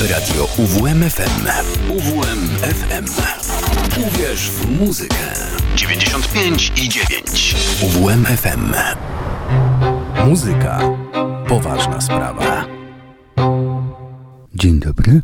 Radio 0.00 0.48
UWMFM. 0.58 1.46
UWMFM. 1.88 3.04
Uwierz 4.06 4.50
w 4.50 4.80
muzykę. 4.80 5.32
95 5.76 6.72
i 6.76 6.88
9. 6.88 7.56
UWMFM. 7.82 8.74
Muzyka. 10.26 10.80
Poważna 11.48 12.00
sprawa. 12.00 12.64
Dzień 14.54 14.80
dobry. 14.80 15.22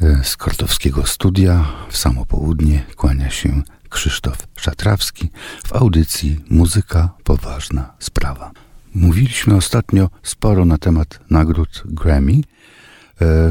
E, 0.00 0.24
z 0.24 0.36
Kortowskiego 0.36 1.06
Studia 1.06 1.64
w 1.90 1.96
samo 1.96 2.26
południe 2.26 2.84
kłania 2.96 3.30
się 3.30 3.62
Krzysztof 3.88 4.36
Szatrawski 4.56 5.30
w 5.66 5.72
audycji 5.72 6.40
Muzyka 6.50 7.08
Poważna 7.24 7.94
Sprawa. 7.98 8.50
Mówiliśmy 8.94 9.56
ostatnio 9.56 10.10
sporo 10.22 10.64
na 10.64 10.78
temat 10.78 11.20
nagród 11.30 11.82
Grammy, 11.84 12.40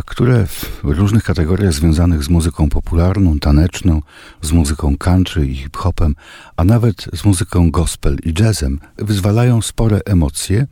które 0.05 0.47
w 0.47 0.83
różnych 0.83 1.23
kategoriach 1.23 1.73
związanych 1.73 2.23
z 2.23 2.29
muzyką 2.29 2.69
popularną, 2.69 3.39
taneczną, 3.39 4.01
z 4.41 4.51
muzyką 4.51 4.97
country 4.97 5.47
i 5.47 5.55
hip-hopem, 5.55 6.15
a 6.57 6.63
nawet 6.63 7.05
z 7.13 7.25
muzyką 7.25 7.71
gospel 7.71 8.17
i 8.23 8.33
jazzem 8.39 8.79
wyzwalają 8.97 9.61
spore 9.61 9.99
emocje 10.05 10.67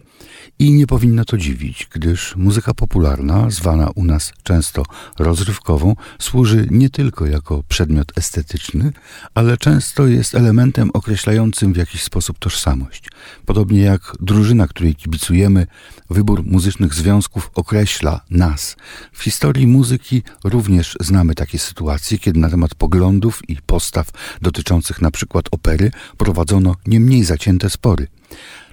i 0.59 0.73
nie 0.73 0.87
powinno 0.87 1.25
to 1.25 1.37
dziwić, 1.37 1.87
gdyż 1.93 2.35
muzyka 2.35 2.73
popularna, 2.73 3.49
zwana 3.49 3.89
u 3.95 4.03
nas 4.03 4.33
często 4.43 4.83
rozrywkową, 5.19 5.95
służy 6.19 6.67
nie 6.71 6.89
tylko 6.89 7.25
jako 7.25 7.63
przedmiot 7.67 8.17
estetyczny, 8.17 8.91
ale 9.35 9.57
często 9.57 10.07
jest 10.07 10.35
elementem 10.35 10.89
określającym 10.93 11.73
w 11.73 11.77
jakiś 11.77 12.03
sposób 12.03 12.39
tożsamość. 12.39 13.09
Podobnie 13.45 13.81
jak 13.81 14.15
drużyna, 14.19 14.67
której 14.67 14.95
kibicujemy, 14.95 15.67
wybór 16.13 16.43
muzycznych 16.45 16.93
związków 16.93 17.51
określa 17.55 18.21
nas. 18.29 18.75
W 19.13 19.23
historii 19.23 19.67
muzyki 19.67 20.23
również 20.43 20.97
znamy 20.99 21.35
takie 21.35 21.59
sytuacje, 21.59 22.17
kiedy 22.17 22.39
na 22.39 22.49
temat 22.49 22.75
poglądów 22.75 23.49
i 23.49 23.55
postaw 23.65 24.07
dotyczących 24.41 25.01
przykład 25.11 25.45
opery 25.51 25.91
prowadzono 26.17 26.75
nie 26.87 26.99
mniej 26.99 27.23
zacięte 27.23 27.69
spory. 27.69 28.07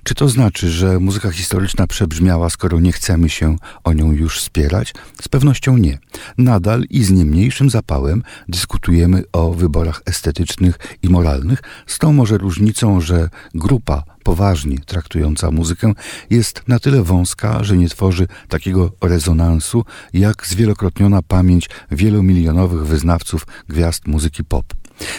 Czy 0.04 0.14
to 0.14 0.28
znaczy, 0.28 0.70
że 0.70 1.00
muzyka 1.00 1.30
historyczna 1.30 1.86
przebrzmiała, 1.86 2.50
skoro 2.50 2.80
nie 2.80 2.92
chcemy 2.92 3.28
się 3.28 3.56
o 3.84 3.92
nią 3.92 4.12
już 4.12 4.40
spierać? 4.40 4.94
Z 5.22 5.28
pewnością 5.28 5.76
nie. 5.76 5.98
Nadal 6.38 6.84
i 6.90 7.04
z 7.04 7.10
nie 7.10 7.24
mniejszym 7.24 7.70
zapałem 7.70 8.22
dyskutujemy 8.48 9.22
o 9.32 9.52
wyborach 9.52 10.02
estetycznych 10.06 10.78
i 11.02 11.08
moralnych, 11.08 11.62
z 11.86 11.98
tą 11.98 12.12
może 12.12 12.38
różnicą, 12.38 13.00
że 13.00 13.28
grupa 13.54 14.02
poważnie 14.24 14.78
traktująca 14.78 15.50
muzykę 15.50 15.92
jest 16.30 16.62
na 16.68 16.78
tyle 16.78 17.02
wąska, 17.02 17.64
że 17.64 17.76
nie 17.76 17.88
tworzy 17.88 18.26
takiego 18.48 18.92
rezonansu, 19.00 19.84
jak 20.12 20.46
zwielokrotniona 20.46 21.22
pamięć 21.22 21.70
wielomilionowych 21.90 22.86
wyznawców 22.86 23.46
gwiazd 23.68 24.06
muzyki 24.06 24.44
pop. 24.44 24.74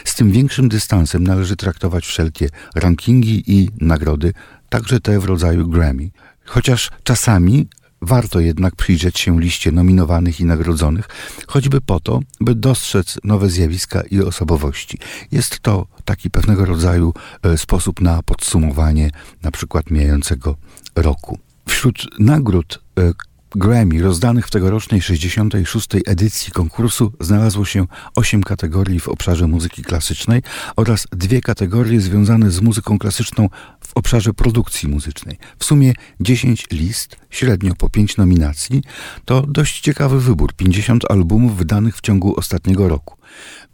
Z 0.06 0.16
tym 0.16 0.32
większym 0.32 0.70
dystansem 0.70 1.24
należy 1.24 1.56
traktować 1.56 2.06
wszelkie 2.06 2.50
rankingi 2.76 3.44
i 3.48 3.70
nagrody 3.82 4.34
także 4.72 5.00
te 5.00 5.20
w 5.20 5.26
rodzaju 5.26 5.68
Grammy. 5.68 6.10
Chociaż 6.46 6.92
czasami 7.04 7.68
warto 8.02 8.40
jednak 8.40 8.76
przyjrzeć 8.76 9.20
się 9.20 9.40
liście 9.40 9.72
nominowanych 9.72 10.40
i 10.40 10.46
nagrodzonych, 10.46 11.10
choćby 11.48 11.82
po 11.82 12.00
to, 12.00 12.20
by 12.40 12.56
dostrzec 12.56 13.20
nowe 13.24 13.50
zjawiska 13.50 14.02
i 14.02 14.22
osobowości. 14.22 14.98
Jest 15.32 15.60
to 15.60 15.88
taki 16.06 16.30
pewnego 16.30 16.66
rodzaju 16.66 17.14
e, 17.44 17.58
sposób 17.58 18.02
na 18.02 18.24
podsumowanie 18.24 19.12
na 19.42 19.52
przykład 19.52 19.92
mijającego 19.92 20.56
roku. 20.96 21.40
Wśród 21.68 22.20
nagród 22.20 22.82
e, 23.00 23.14
Grammy 23.56 24.02
rozdanych 24.02 24.48
w 24.48 24.52
tegorocznej 24.52 25.02
66. 25.02 25.88
edycji 26.06 26.52
konkursu 26.52 27.12
znalazło 27.20 27.66
się 27.66 27.88
8 28.16 28.44
kategorii 28.44 29.00
w 29.00 29.08
obszarze 29.08 29.48
muzyki 29.48 29.84
klasycznej 29.84 30.42
oraz 30.76 31.08
dwie 31.12 31.42
kategorie 31.42 32.02
związane 32.02 32.52
z 32.52 32.62
muzyką 32.62 33.00
klasyczną 33.00 33.50
w 33.80 33.98
obszarze 33.98 34.34
produkcji 34.34 34.90
muzycznej. 34.90 35.38
W 35.60 35.66
sumie 35.66 35.94
10 36.20 36.68
list, 36.72 37.16
średnio 37.30 37.76
po 37.76 37.90
5 37.90 38.18
nominacji, 38.18 38.84
to 39.26 39.42
dość 39.42 39.82
ciekawy 39.82 40.22
wybór 40.22 40.54
50 40.54 41.12
albumów 41.12 41.58
wydanych 41.58 41.98
w 41.98 42.02
ciągu 42.02 42.40
ostatniego 42.40 42.88
roku. 42.88 43.18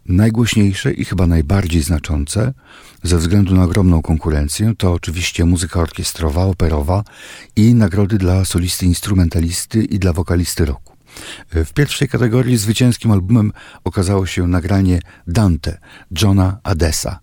Najgłośniejsze 0.07 0.91
i 0.93 1.05
chyba 1.05 1.27
najbardziej 1.27 1.81
znaczące, 1.81 2.53
ze 3.03 3.17
względu 3.17 3.55
na 3.55 3.63
ogromną 3.63 4.01
konkurencję, 4.01 4.73
to 4.77 4.93
oczywiście 4.93 5.45
muzyka 5.45 5.79
orkiestrowa, 5.79 6.45
operowa 6.45 7.03
i 7.55 7.73
nagrody 7.73 8.17
dla 8.17 8.45
solisty 8.45 8.85
instrumentalisty 8.85 9.83
i 9.83 9.99
dla 9.99 10.13
wokalisty 10.13 10.65
roku. 10.65 10.97
W 11.51 11.73
pierwszej 11.73 12.07
kategorii 12.07 12.57
zwycięskim 12.57 13.11
albumem 13.11 13.51
okazało 13.83 14.25
się 14.25 14.47
nagranie 14.47 14.99
Dante 15.27 15.77
Johna 16.21 16.59
Adesa, 16.63 17.19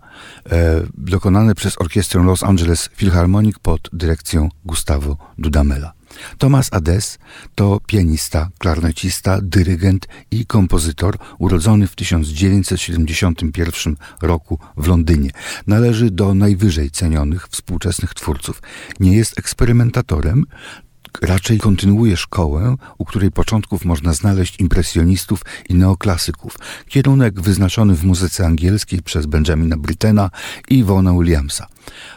e, 0.50 0.82
dokonane 0.94 1.54
przez 1.54 1.80
orkiestrę 1.80 2.22
Los 2.22 2.42
Angeles 2.42 2.88
Philharmonic 2.96 3.58
pod 3.58 3.90
dyrekcją 3.92 4.48
Gustavo 4.64 5.16
Dudamela. 5.38 5.93
Thomas 6.38 6.68
Ades 6.72 7.18
to 7.54 7.80
pianista, 7.86 8.48
klarnecista, 8.58 9.38
dyrygent 9.42 10.08
i 10.30 10.46
kompozytor 10.46 11.18
urodzony 11.38 11.86
w 11.86 11.96
1971 11.96 13.96
roku 14.22 14.58
w 14.76 14.86
Londynie. 14.86 15.30
Należy 15.66 16.10
do 16.10 16.34
najwyżej 16.34 16.90
cenionych 16.90 17.48
współczesnych 17.48 18.14
twórców. 18.14 18.62
Nie 19.00 19.16
jest 19.16 19.38
eksperymentatorem, 19.38 20.44
raczej 21.22 21.58
kontynuuje 21.58 22.16
szkołę, 22.16 22.76
u 22.98 23.04
której 23.04 23.30
początków 23.30 23.84
można 23.84 24.12
znaleźć 24.12 24.60
impresjonistów 24.60 25.42
i 25.68 25.74
neoklasyków. 25.74 26.58
Kierunek 26.88 27.40
wyznaczony 27.40 27.94
w 27.94 28.04
muzyce 28.04 28.46
angielskiej 28.46 29.02
przez 29.02 29.26
Benjamina 29.26 29.76
Brittena 29.76 30.30
i 30.68 30.84
Vona 30.84 31.12
Williamsa. 31.12 31.66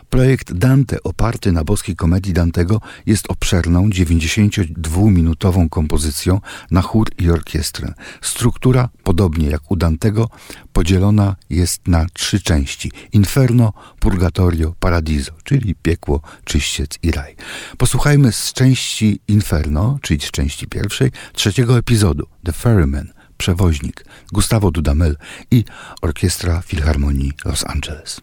Projekt 0.09 0.53
Dante, 0.53 1.03
oparty 1.03 1.51
na 1.51 1.63
boskiej 1.63 1.95
komedii 1.95 2.33
Dantego, 2.33 2.81
jest 3.05 3.25
obszerną, 3.31 3.89
92-minutową 3.89 5.69
kompozycją 5.69 6.41
na 6.71 6.81
chór 6.81 7.07
i 7.17 7.29
orkiestrę. 7.29 7.93
Struktura, 8.21 8.89
podobnie 9.03 9.49
jak 9.49 9.71
u 9.71 9.75
Dantego, 9.75 10.29
podzielona 10.73 11.35
jest 11.49 11.87
na 11.87 12.05
trzy 12.13 12.41
części: 12.41 12.91
Inferno, 13.11 13.73
Purgatorio, 13.99 14.73
Paradiso, 14.79 15.31
czyli 15.43 15.75
piekło, 15.75 16.21
czyściec 16.43 16.99
i 17.03 17.11
raj. 17.11 17.35
Posłuchajmy 17.77 18.31
z 18.31 18.53
części 18.53 19.19
Inferno, 19.27 19.99
czyli 20.01 20.21
z 20.21 20.31
części 20.31 20.67
pierwszej, 20.67 21.11
trzeciego 21.33 21.77
epizodu, 21.77 22.27
The 22.43 22.51
Ferryman, 22.51 23.07
przewoźnik, 23.37 24.05
Gustavo 24.31 24.71
Dudamel 24.71 25.17
i 25.51 25.63
Orkiestra 26.01 26.61
Filharmonii 26.61 27.31
Los 27.45 27.65
Angeles. 27.65 28.21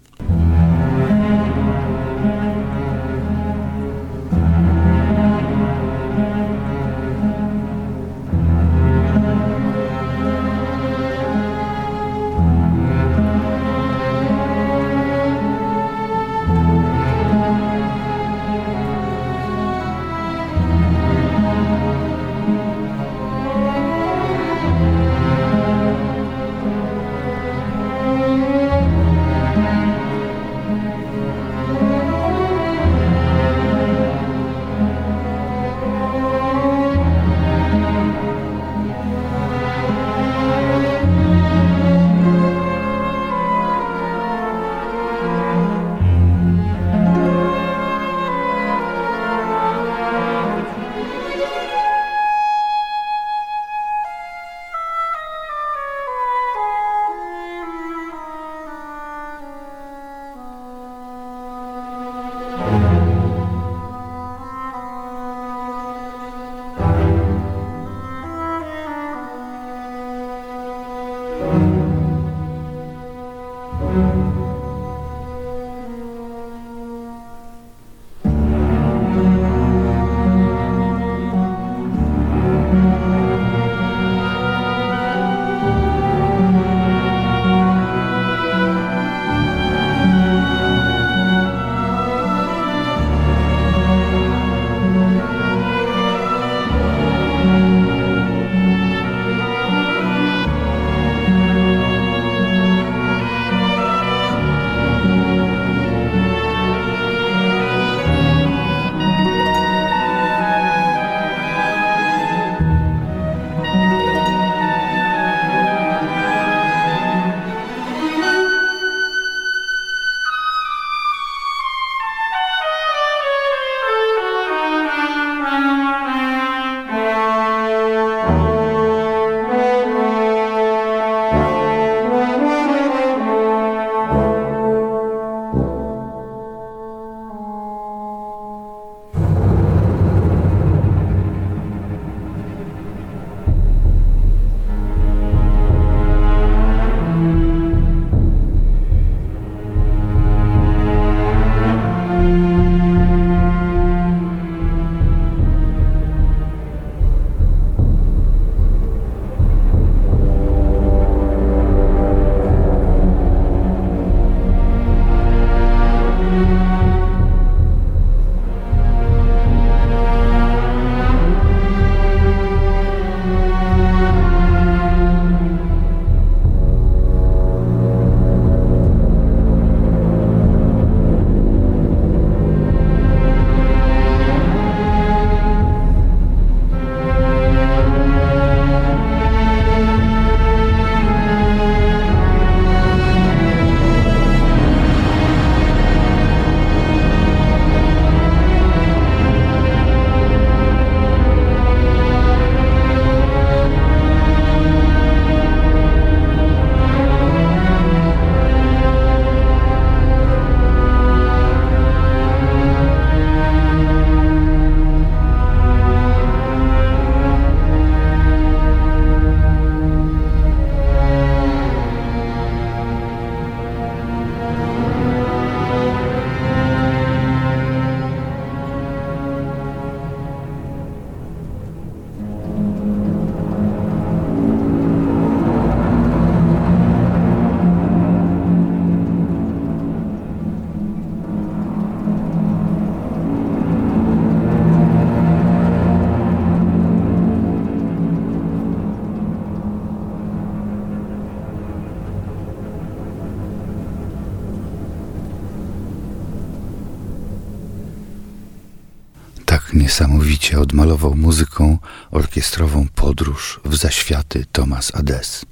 Niesamowicie 259.95 260.61
odmalował 260.61 261.15
muzyką 261.17 261.79
orkiestrową 262.11 262.87
podróż 262.95 263.61
w 263.65 263.77
zaświaty 263.77 264.47
Thomas 264.53 264.95
Ades. 264.95 265.45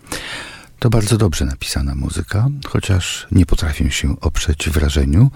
To 0.78 0.90
bardzo 0.90 1.18
dobrze 1.18 1.44
napisana 1.44 1.94
muzyka, 1.94 2.48
chociaż 2.68 3.26
nie 3.32 3.46
potrafię 3.46 3.90
się 3.90 4.20
oprzeć 4.20 4.70
wrażeniu, 4.70 5.30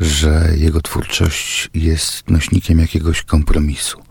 że 0.00 0.48
jego 0.56 0.80
twórczość 0.80 1.70
jest 1.74 2.30
nośnikiem 2.30 2.78
jakiegoś 2.78 3.22
kompromisu. 3.22 4.02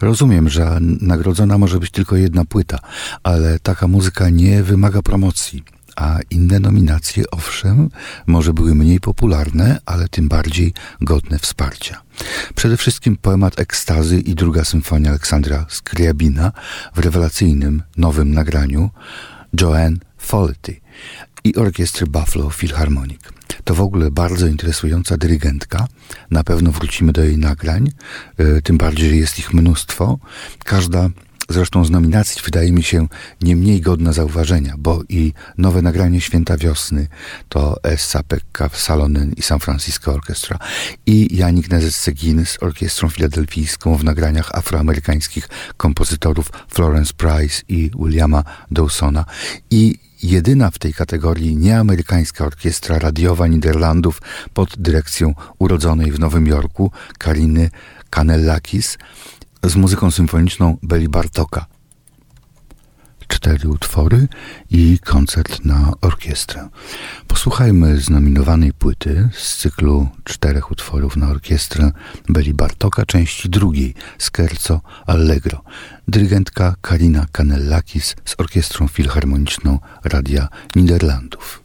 Rozumiem, 0.00 0.48
że 0.48 0.78
nagrodzona 1.00 1.58
może 1.58 1.80
być 1.80 1.90
tylko 1.90 2.16
jedna 2.16 2.44
płyta, 2.44 2.78
ale 3.22 3.58
taka 3.58 3.88
muzyka 3.88 4.30
nie 4.30 4.62
wymaga 4.62 5.02
promocji 5.02 5.64
a 5.96 6.18
inne 6.30 6.60
nominacje, 6.60 7.24
owszem, 7.30 7.90
może 8.26 8.52
były 8.52 8.74
mniej 8.74 9.00
popularne, 9.00 9.78
ale 9.86 10.08
tym 10.08 10.28
bardziej 10.28 10.72
godne 11.00 11.38
wsparcia. 11.38 12.02
Przede 12.54 12.76
wszystkim 12.76 13.16
poemat 13.16 13.60
Ekstazy 13.60 14.20
i 14.20 14.34
druga 14.34 14.64
symfonia 14.64 15.10
Aleksandra 15.10 15.66
Skriabina 15.68 16.52
w 16.94 16.98
rewelacyjnym, 16.98 17.82
nowym 17.96 18.34
nagraniu 18.34 18.90
Joanne 19.60 19.96
Follety 20.18 20.80
i 21.44 21.56
orkiestry 21.56 22.06
Buffalo 22.06 22.50
Philharmonic. 22.50 23.20
To 23.64 23.74
w 23.74 23.80
ogóle 23.80 24.10
bardzo 24.10 24.46
interesująca 24.46 25.16
dyrygentka. 25.16 25.86
Na 26.30 26.44
pewno 26.44 26.70
wrócimy 26.72 27.12
do 27.12 27.24
jej 27.24 27.38
nagrań, 27.38 27.92
e, 28.38 28.62
tym 28.62 28.78
bardziej, 28.78 29.10
że 29.10 29.16
jest 29.16 29.38
ich 29.38 29.54
mnóstwo. 29.54 30.18
Każda 30.64 31.08
Zresztą 31.48 31.84
z 31.84 31.90
nominacji 31.90 32.42
wydaje 32.44 32.72
mi 32.72 32.82
się 32.82 33.08
nie 33.42 33.56
mniej 33.56 33.80
godna 33.80 34.12
zauważenia, 34.12 34.74
bo 34.78 35.02
i 35.08 35.32
nowe 35.58 35.82
nagranie 35.82 36.20
Święta 36.20 36.56
Wiosny 36.56 37.06
to 37.48 37.76
Essa 37.82 38.22
Pekka 38.22 38.68
Salonen 38.72 39.32
i 39.32 39.42
San 39.42 39.60
Francisco 39.60 40.12
Orchestra 40.12 40.58
i 41.06 41.36
Janik 41.36 41.68
Nezes-Segin 41.68 42.44
z 42.44 42.62
orkiestrą 42.62 43.08
filadelfijską 43.08 43.96
w 43.96 44.04
nagraniach 44.04 44.54
afroamerykańskich 44.54 45.48
kompozytorów 45.76 46.50
Florence 46.68 47.12
Price 47.16 47.62
i 47.68 47.90
Williama 47.98 48.44
Dawsona. 48.70 49.24
I 49.70 49.98
jedyna 50.22 50.70
w 50.70 50.78
tej 50.78 50.94
kategorii 50.94 51.56
nieamerykańska 51.56 52.44
orkiestra 52.44 52.98
radiowa 52.98 53.46
Niderlandów 53.46 54.22
pod 54.54 54.78
dyrekcją 54.78 55.34
urodzonej 55.58 56.12
w 56.12 56.20
Nowym 56.20 56.46
Jorku 56.46 56.90
Kariny 57.18 57.70
Kanellakis 58.10 58.98
z 59.64 59.76
muzyką 59.76 60.10
symfoniczną 60.10 60.76
Beli 60.82 61.08
Bartoka. 61.08 61.66
Cztery 63.28 63.68
utwory 63.68 64.28
i 64.70 64.98
koncert 65.04 65.64
na 65.64 65.92
orkiestrę. 66.00 66.68
Posłuchajmy 67.28 68.00
znominowanej 68.00 68.72
płyty 68.72 69.28
z 69.32 69.56
cyklu 69.56 70.08
czterech 70.24 70.70
utworów 70.70 71.16
na 71.16 71.28
orkiestrę 71.28 71.92
Beli 72.28 72.54
Bartoka, 72.54 73.06
części 73.06 73.48
drugiej, 73.48 73.94
Scherzo 74.18 74.80
Allegro. 75.06 75.62
Dyrygentka 76.08 76.74
Karina 76.80 77.26
Kanellakis 77.32 78.16
z 78.24 78.34
Orkiestrą 78.38 78.88
Filharmoniczną 78.88 79.78
Radia 80.04 80.48
Niderlandów. 80.76 81.62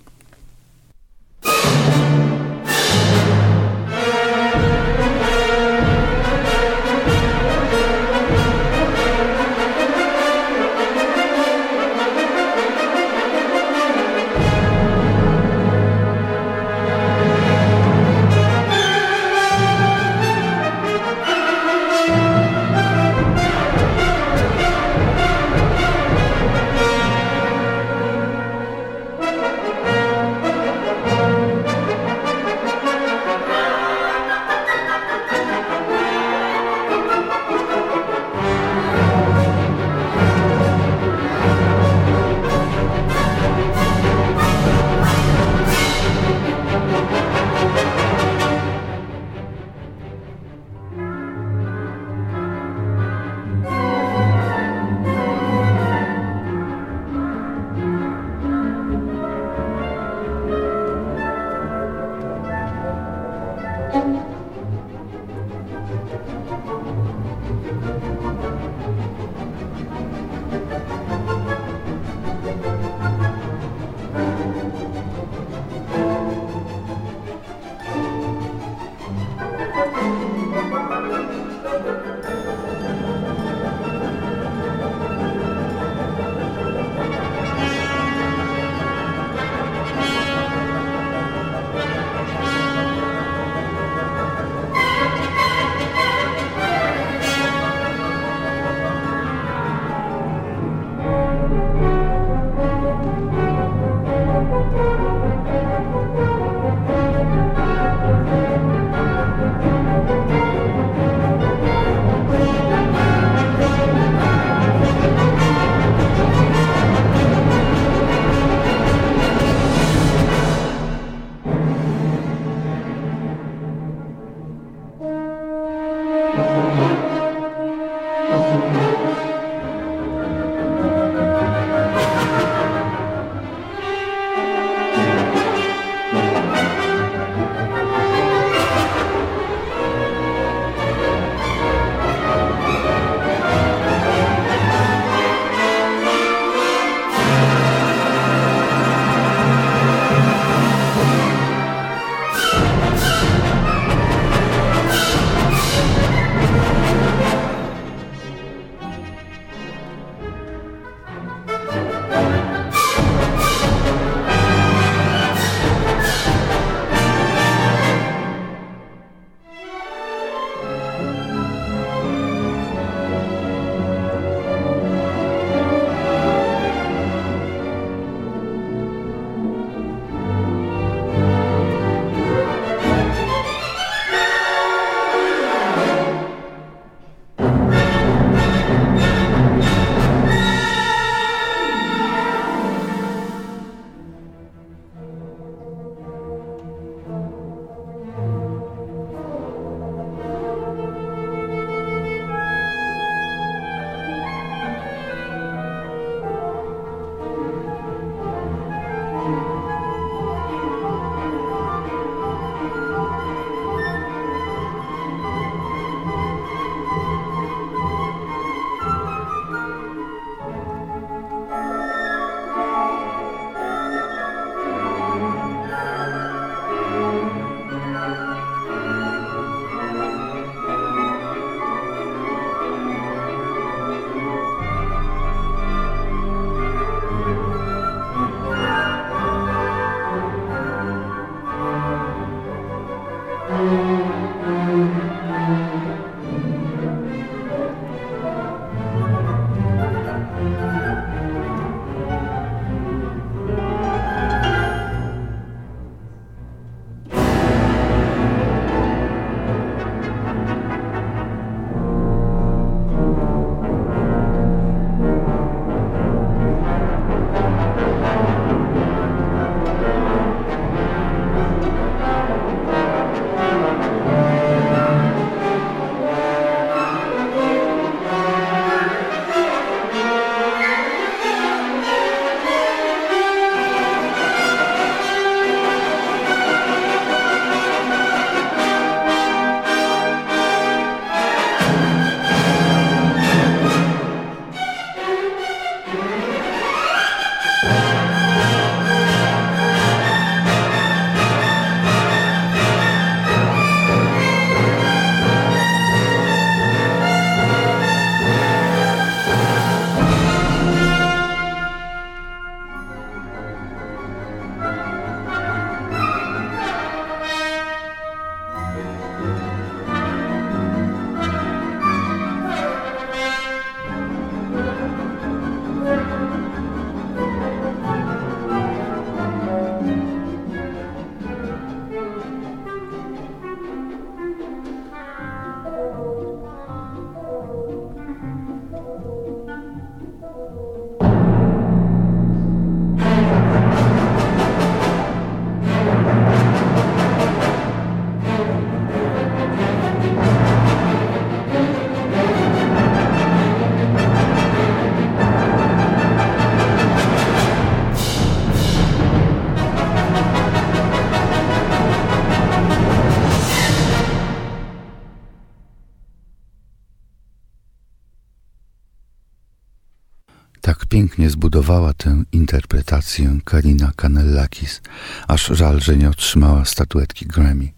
Zbudowała 371.39 371.93
tę 371.93 372.23
interpretację 372.31 373.39
Karina 373.45 373.91
Kanellakis, 373.95 374.81
aż 375.27 375.47
żal, 375.47 375.79
że 375.81 375.97
nie 375.97 376.09
otrzymała 376.09 376.65
statuetki 376.65 377.25
Grammy. 377.25 377.69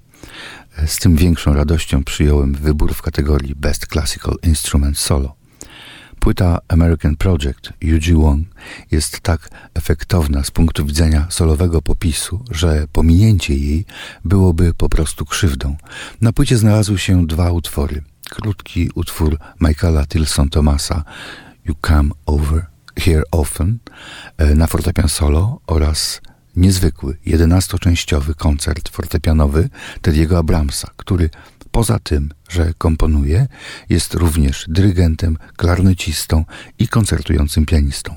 Z 0.85 0.97
tym 0.97 1.15
większą 1.15 1.53
radością 1.53 2.03
przyjąłem 2.03 2.53
wybór 2.53 2.93
w 2.93 3.01
kategorii 3.01 3.55
Best 3.55 3.87
Classical 3.87 4.35
Instrument 4.43 4.97
Solo. 4.97 5.35
Płyta 6.19 6.59
American 6.67 7.15
Project 7.15 7.73
Yuji 7.81 8.13
Wong 8.13 8.47
jest 8.91 9.19
tak 9.19 9.49
efektowna 9.73 10.43
z 10.43 10.51
punktu 10.51 10.85
widzenia 10.85 11.27
solowego 11.29 11.81
popisu, 11.81 12.45
że 12.51 12.87
pominięcie 12.91 13.55
jej 13.55 13.85
byłoby 14.25 14.73
po 14.73 14.89
prostu 14.89 15.25
krzywdą. 15.25 15.75
Na 16.21 16.33
płycie 16.33 16.57
znalazły 16.57 16.97
się 16.97 17.27
dwa 17.27 17.51
utwory. 17.51 18.01
Krótki 18.29 18.89
utwór 18.95 19.37
Michaela 19.59 20.05
Tilson 20.05 20.49
Thomasa 20.49 21.03
You 21.65 21.75
Come 21.81 22.09
Over 22.25 22.71
Here 23.05 23.23
Often 23.31 23.79
e, 24.37 24.55
na 24.55 24.67
fortepian 24.67 25.09
solo 25.09 25.61
oraz 25.67 26.21
niezwykły, 26.55 27.17
jedenastoczęściowy 27.25 28.35
koncert 28.35 28.89
fortepianowy 28.89 29.69
Tediego 30.01 30.37
Abramsa, 30.37 30.89
który 30.97 31.29
poza 31.71 31.99
tym, 31.99 32.29
że 32.49 32.73
komponuje, 32.77 33.47
jest 33.89 34.13
również 34.13 34.65
dyrygentem, 34.67 35.37
klarnecistą 35.57 36.45
i 36.79 36.87
koncertującym 36.87 37.65
pianistą. 37.65 38.15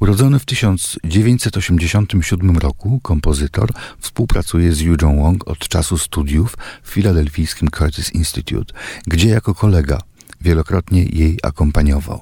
Urodzony 0.00 0.38
w 0.38 0.44
1987 0.44 2.58
roku, 2.58 3.00
kompozytor 3.02 3.70
współpracuje 3.98 4.72
z 4.72 4.80
Yują 4.80 5.22
Wong 5.22 5.48
od 5.48 5.58
czasu 5.58 5.98
studiów 5.98 6.56
w 6.82 6.90
filadelfijskim 6.90 7.70
Curtis 7.70 8.12
Institute, 8.12 8.74
gdzie 9.06 9.28
jako 9.28 9.54
kolega 9.54 9.98
wielokrotnie 10.40 11.02
jej 11.02 11.38
akompaniował. 11.42 12.20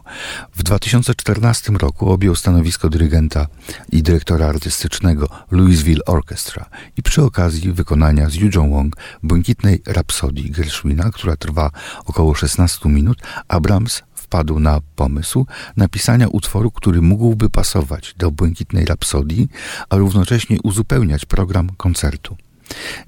W 0.54 0.62
2014 0.62 1.72
roku 1.72 2.10
objął 2.10 2.34
stanowisko 2.34 2.88
dyrygenta 2.88 3.46
i 3.92 4.02
dyrektora 4.02 4.46
artystycznego 4.46 5.28
Louisville 5.50 6.04
Orchestra 6.06 6.66
i 6.96 7.02
przy 7.02 7.22
okazji 7.22 7.72
wykonania 7.72 8.30
z 8.30 8.34
Yu 8.34 8.50
Wong 8.70 8.96
błękitnej 9.22 9.82
rapsodii 9.86 10.50
Gershwina, 10.50 11.10
która 11.10 11.36
trwa 11.36 11.70
około 12.04 12.34
16 12.34 12.88
minut, 12.88 13.18
Abrams 13.48 14.02
wpadł 14.14 14.58
na 14.58 14.80
pomysł 14.96 15.46
napisania 15.76 16.28
utworu, 16.28 16.70
który 16.70 17.02
mógłby 17.02 17.50
pasować 17.50 18.14
do 18.18 18.30
błękitnej 18.30 18.84
rapsodii, 18.84 19.48
a 19.90 19.96
równocześnie 19.96 20.58
uzupełniać 20.62 21.24
program 21.24 21.70
koncertu. 21.76 22.36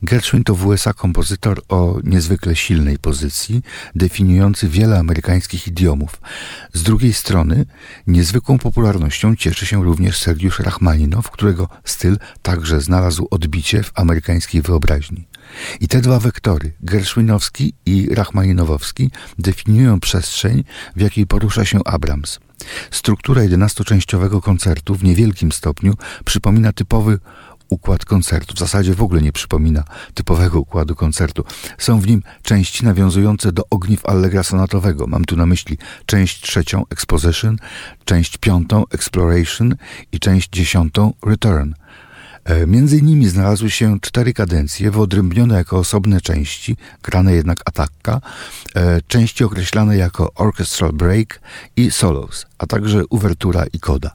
Gershwin 0.02 0.44
to 0.44 0.54
w 0.54 0.66
USA 0.66 0.92
kompozytor 0.92 1.62
o 1.68 1.98
niezwykle 2.04 2.56
silnej 2.56 2.98
pozycji, 2.98 3.62
definiujący 3.94 4.68
wiele 4.68 4.98
amerykańskich 4.98 5.66
idiomów. 5.66 6.20
Z 6.72 6.82
drugiej 6.82 7.12
strony 7.12 7.66
niezwykłą 8.06 8.58
popularnością 8.58 9.36
cieszy 9.36 9.66
się 9.66 9.84
również 9.84 10.18
Sergiusz 10.18 10.58
Rachmaninow, 10.58 11.30
którego 11.30 11.68
styl 11.84 12.18
także 12.42 12.80
znalazł 12.80 13.28
odbicie 13.30 13.82
w 13.82 13.92
amerykańskiej 13.94 14.62
wyobraźni. 14.62 15.28
I 15.80 15.88
te 15.88 16.00
dwa 16.00 16.18
wektory, 16.18 16.72
Gershwinowski 16.80 17.74
i 17.86 18.08
Rachmaninowowski, 18.14 19.10
definiują 19.38 20.00
przestrzeń, 20.00 20.64
w 20.96 21.00
jakiej 21.00 21.26
porusza 21.26 21.64
się 21.64 21.84
Abrams. 21.84 22.38
Struktura 22.90 23.42
jedenastoczęściowego 23.42 24.40
koncertu 24.40 24.94
w 24.94 25.04
niewielkim 25.04 25.52
stopniu 25.52 25.94
przypomina 26.24 26.72
typowy 26.72 27.18
układ 27.70 28.04
koncertu. 28.04 28.54
W 28.54 28.58
zasadzie 28.58 28.94
w 28.94 29.02
ogóle 29.02 29.22
nie 29.22 29.32
przypomina 29.32 29.84
typowego 30.14 30.60
układu 30.60 30.94
koncertu. 30.94 31.44
Są 31.78 32.00
w 32.00 32.06
nim 32.06 32.22
części 32.42 32.84
nawiązujące 32.84 33.52
do 33.52 33.62
ogniw 33.70 34.06
Allegra 34.06 34.42
sonatowego. 34.42 35.06
Mam 35.06 35.24
tu 35.24 35.36
na 35.36 35.46
myśli 35.46 35.78
część 36.06 36.40
trzecią 36.40 36.84
Exposition, 36.90 37.56
część 38.04 38.38
piątą 38.38 38.84
Exploration 38.90 39.74
i 40.12 40.20
część 40.20 40.50
dziesiątą 40.50 41.12
Return– 41.22 41.72
między 42.66 42.98
innymi 42.98 43.28
znalazły 43.28 43.70
się 43.70 44.00
cztery 44.00 44.32
kadencje, 44.32 44.90
wyodrębnione 44.90 45.54
jako 45.54 45.78
osobne 45.78 46.20
części, 46.20 46.76
grane 47.02 47.32
jednak 47.32 47.60
atakka, 47.64 48.20
e, 48.74 49.00
części 49.08 49.44
określane 49.44 49.96
jako 49.96 50.34
orchestral 50.34 50.92
break 50.92 51.40
i 51.76 51.90
solos, 51.90 52.46
a 52.58 52.66
także 52.66 53.02
uwertura 53.10 53.64
i 53.72 53.80
koda. 53.80 54.10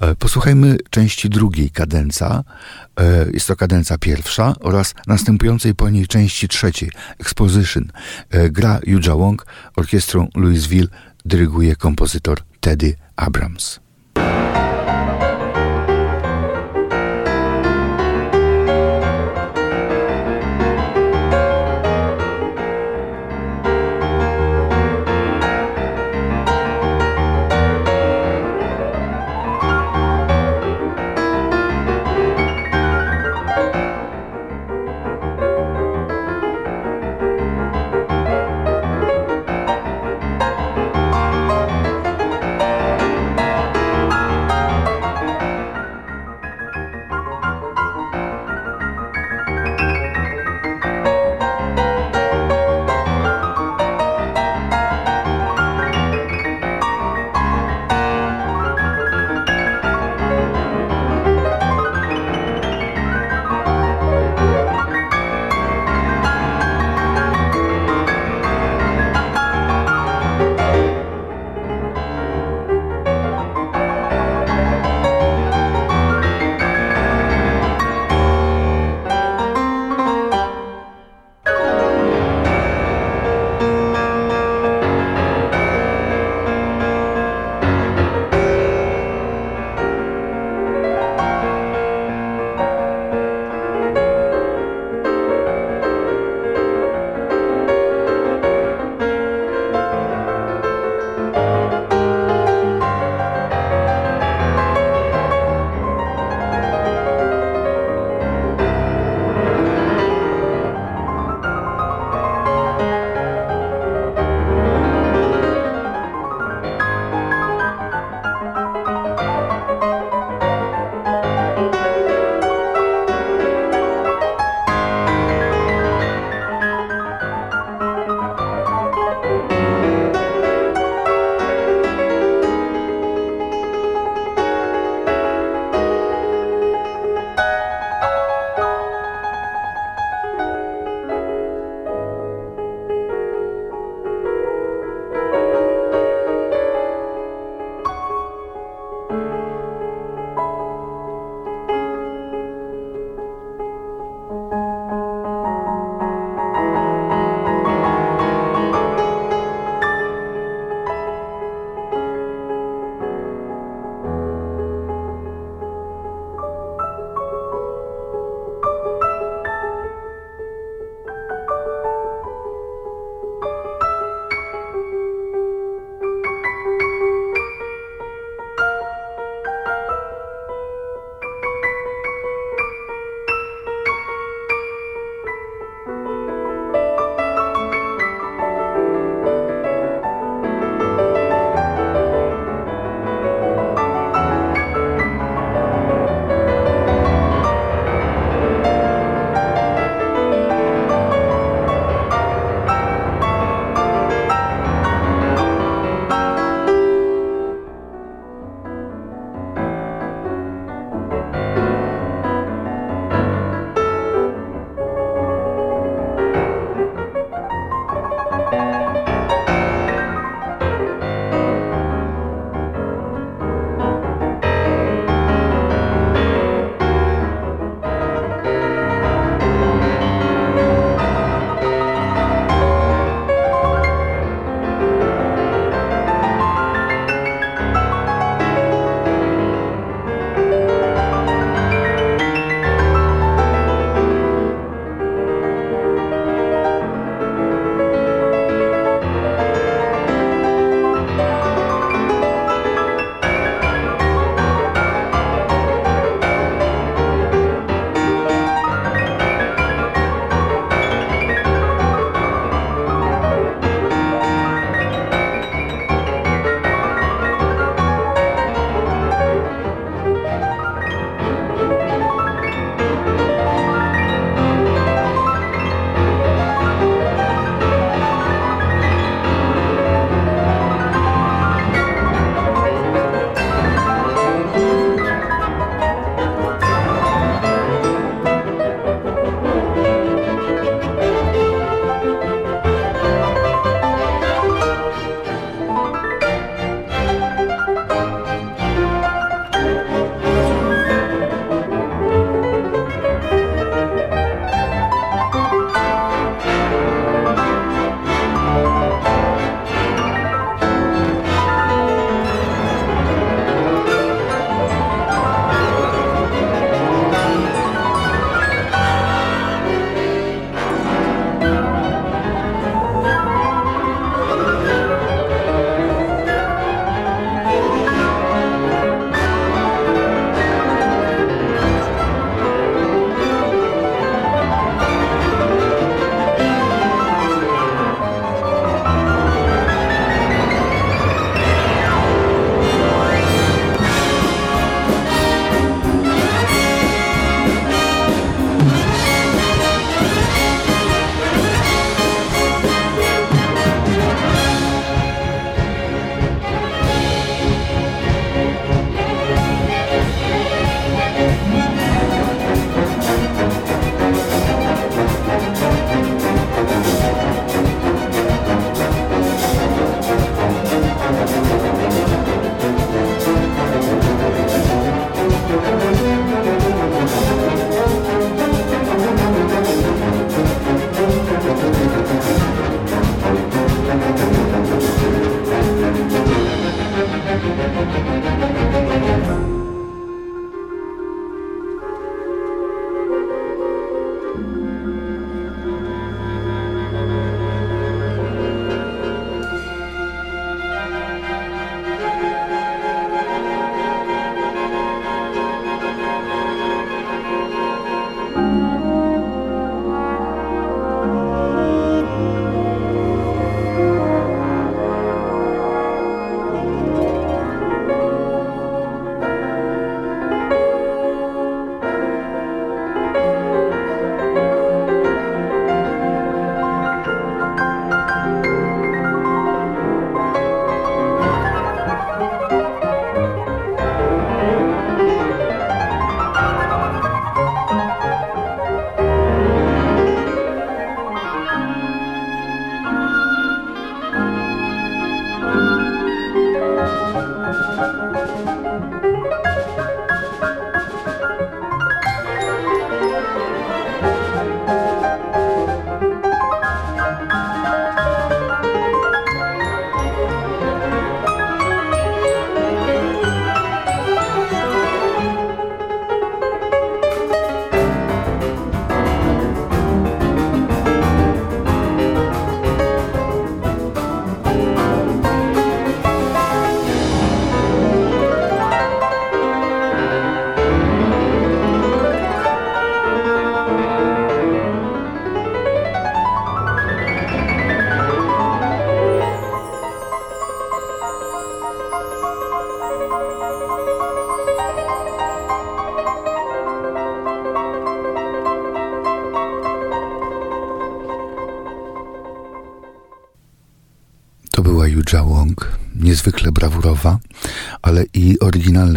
E, 0.00 0.14
posłuchajmy 0.14 0.76
części 0.90 1.28
drugiej 1.30 1.70
kadenca, 1.70 2.44
jest 3.32 3.46
to 3.46 3.56
kadenca 3.56 3.98
pierwsza 3.98 4.54
oraz 4.60 4.94
następującej 5.06 5.74
po 5.74 5.90
niej 5.90 6.06
części 6.06 6.48
trzeciej, 6.48 6.90
exposition. 7.18 7.92
Gra 8.50 8.80
Yuja 8.86 9.16
Wong, 9.16 9.46
orkiestrą 9.76 10.28
Louisville 10.34 10.88
dyryguje 11.24 11.76
kompozytor 11.76 12.40
Teddy 12.60 12.94
Abrams. 13.16 13.83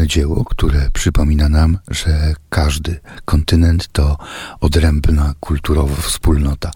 Dzieło, 0.07 0.45
które 0.45 0.89
przypomina 0.93 1.49
nam, 1.49 1.77
że 1.87 2.33
każdy 2.49 2.99
kontynent 3.25 3.87
to 3.91 4.17
odrębna 4.59 5.33
kulturowo 5.39 5.95
wspólnota 5.95 6.71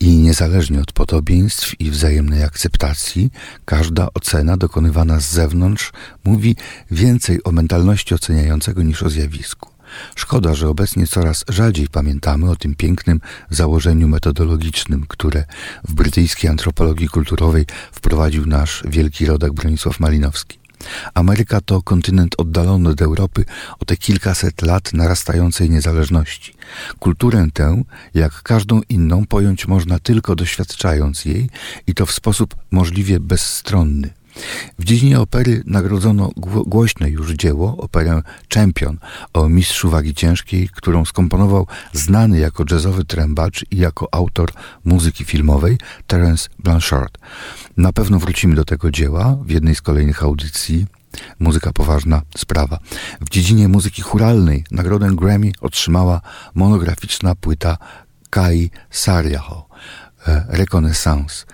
i 0.00 0.16
niezależnie 0.16 0.80
od 0.80 0.92
podobieństw 0.92 1.80
i 1.80 1.90
wzajemnej 1.90 2.42
akceptacji, 2.42 3.30
każda 3.64 4.08
ocena 4.14 4.56
dokonywana 4.56 5.20
z 5.20 5.30
zewnątrz 5.30 5.92
mówi 6.24 6.56
więcej 6.90 7.44
o 7.44 7.52
mentalności 7.52 8.14
oceniającego 8.14 8.82
niż 8.82 9.02
o 9.02 9.10
zjawisku. 9.10 9.74
Szkoda, 10.14 10.54
że 10.54 10.68
obecnie 10.68 11.06
coraz 11.06 11.44
rzadziej 11.48 11.88
pamiętamy 11.88 12.50
o 12.50 12.56
tym 12.56 12.74
pięknym 12.74 13.20
założeniu 13.50 14.08
metodologicznym, 14.08 15.04
które 15.08 15.44
w 15.88 15.94
brytyjskiej 15.94 16.50
antropologii 16.50 17.08
kulturowej 17.08 17.66
wprowadził 17.92 18.46
nasz 18.46 18.82
wielki 18.88 19.26
rodak 19.26 19.52
Bronisław 19.52 20.00
Malinowski. 20.00 20.63
Ameryka 21.14 21.60
to 21.60 21.82
kontynent 21.82 22.34
oddalony 22.38 22.88
od 22.88 23.02
Europy 23.02 23.44
o 23.80 23.84
te 23.84 23.96
kilkaset 23.96 24.62
lat 24.62 24.92
narastającej 24.92 25.70
niezależności. 25.70 26.54
Kulturę 26.98 27.46
tę, 27.52 27.82
jak 28.14 28.42
każdą 28.42 28.80
inną, 28.88 29.26
pojąć 29.26 29.68
można 29.68 29.98
tylko 29.98 30.36
doświadczając 30.36 31.24
jej 31.24 31.50
i 31.86 31.94
to 31.94 32.06
w 32.06 32.12
sposób 32.12 32.56
możliwie 32.70 33.20
bezstronny. 33.20 34.10
W 34.78 34.84
dziedzinie 34.84 35.20
opery 35.20 35.62
nagrodzono 35.66 36.30
głośne 36.66 37.10
już 37.10 37.32
dzieło, 37.32 37.76
operę 37.76 38.22
Champion 38.54 38.98
o 39.32 39.48
mistrzu 39.48 39.90
wagi 39.90 40.14
ciężkiej, 40.14 40.68
którą 40.68 41.04
skomponował 41.04 41.66
znany 41.92 42.38
jako 42.38 42.64
jazzowy 42.70 43.04
trębacz 43.04 43.64
i 43.70 43.76
jako 43.76 44.08
autor 44.12 44.52
muzyki 44.84 45.24
filmowej 45.24 45.78
Terence 46.06 46.48
Blanchard. 46.58 47.18
Na 47.76 47.92
pewno 47.92 48.18
wrócimy 48.18 48.54
do 48.54 48.64
tego 48.64 48.90
dzieła 48.90 49.36
w 49.44 49.50
jednej 49.50 49.74
z 49.74 49.82
kolejnych 49.82 50.22
audycji. 50.22 50.86
Muzyka 51.38 51.72
poważna 51.72 52.22
sprawa. 52.36 52.78
W 53.20 53.30
dziedzinie 53.30 53.68
muzyki 53.68 54.02
churalnej 54.02 54.64
nagrodę 54.70 55.10
Grammy 55.16 55.52
otrzymała 55.60 56.20
monograficzna 56.54 57.34
płyta 57.34 57.78
Kai 58.30 58.70
Sariaho, 58.90 59.68
e, 60.26 60.46
Reconnaissance 60.48 61.44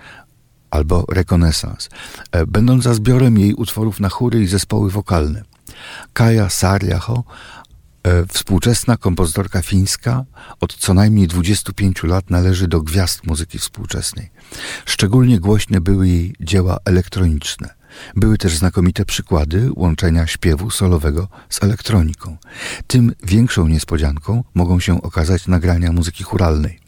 albo 0.71 1.05
Rekonesans, 1.09 1.89
e, 2.31 2.45
będąca 2.45 2.93
zbiorem 2.93 3.37
jej 3.37 3.53
utworów 3.53 3.99
na 3.99 4.09
chóry 4.09 4.41
i 4.41 4.47
zespoły 4.47 4.91
wokalne. 4.91 5.43
Kaja 6.13 6.49
Sarjaho, 6.49 7.23
e, 8.03 8.25
współczesna 8.25 8.97
kompozytorka 8.97 9.61
fińska, 9.61 10.25
od 10.59 10.75
co 10.75 10.93
najmniej 10.93 11.27
25 11.27 12.07
lat 12.07 12.29
należy 12.29 12.67
do 12.67 12.81
gwiazd 12.81 13.27
muzyki 13.27 13.59
współczesnej. 13.59 14.29
Szczególnie 14.85 15.39
głośne 15.39 15.81
były 15.81 16.07
jej 16.07 16.35
dzieła 16.39 16.77
elektroniczne. 16.85 17.81
Były 18.15 18.37
też 18.37 18.57
znakomite 18.57 19.05
przykłady 19.05 19.69
łączenia 19.75 20.27
śpiewu 20.27 20.69
solowego 20.69 21.27
z 21.49 21.63
elektroniką. 21.63 22.37
Tym 22.87 23.13
większą 23.23 23.67
niespodzianką 23.67 24.43
mogą 24.53 24.79
się 24.79 25.01
okazać 25.01 25.47
nagrania 25.47 25.91
muzyki 25.91 26.23
churalnej. 26.23 26.80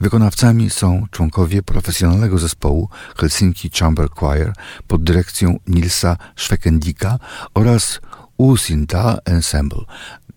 Wykonawcami 0.00 0.70
są 0.70 1.06
członkowie 1.10 1.62
profesjonalnego 1.62 2.38
zespołu 2.38 2.88
Helsinki 3.16 3.70
Chamber 3.70 4.08
Choir 4.10 4.52
pod 4.86 5.04
dyrekcją 5.04 5.58
Nilsa 5.66 6.16
Schwekendika 6.36 7.18
oraz 7.54 8.00
Usinta 8.36 9.18
Ensemble. 9.24 9.84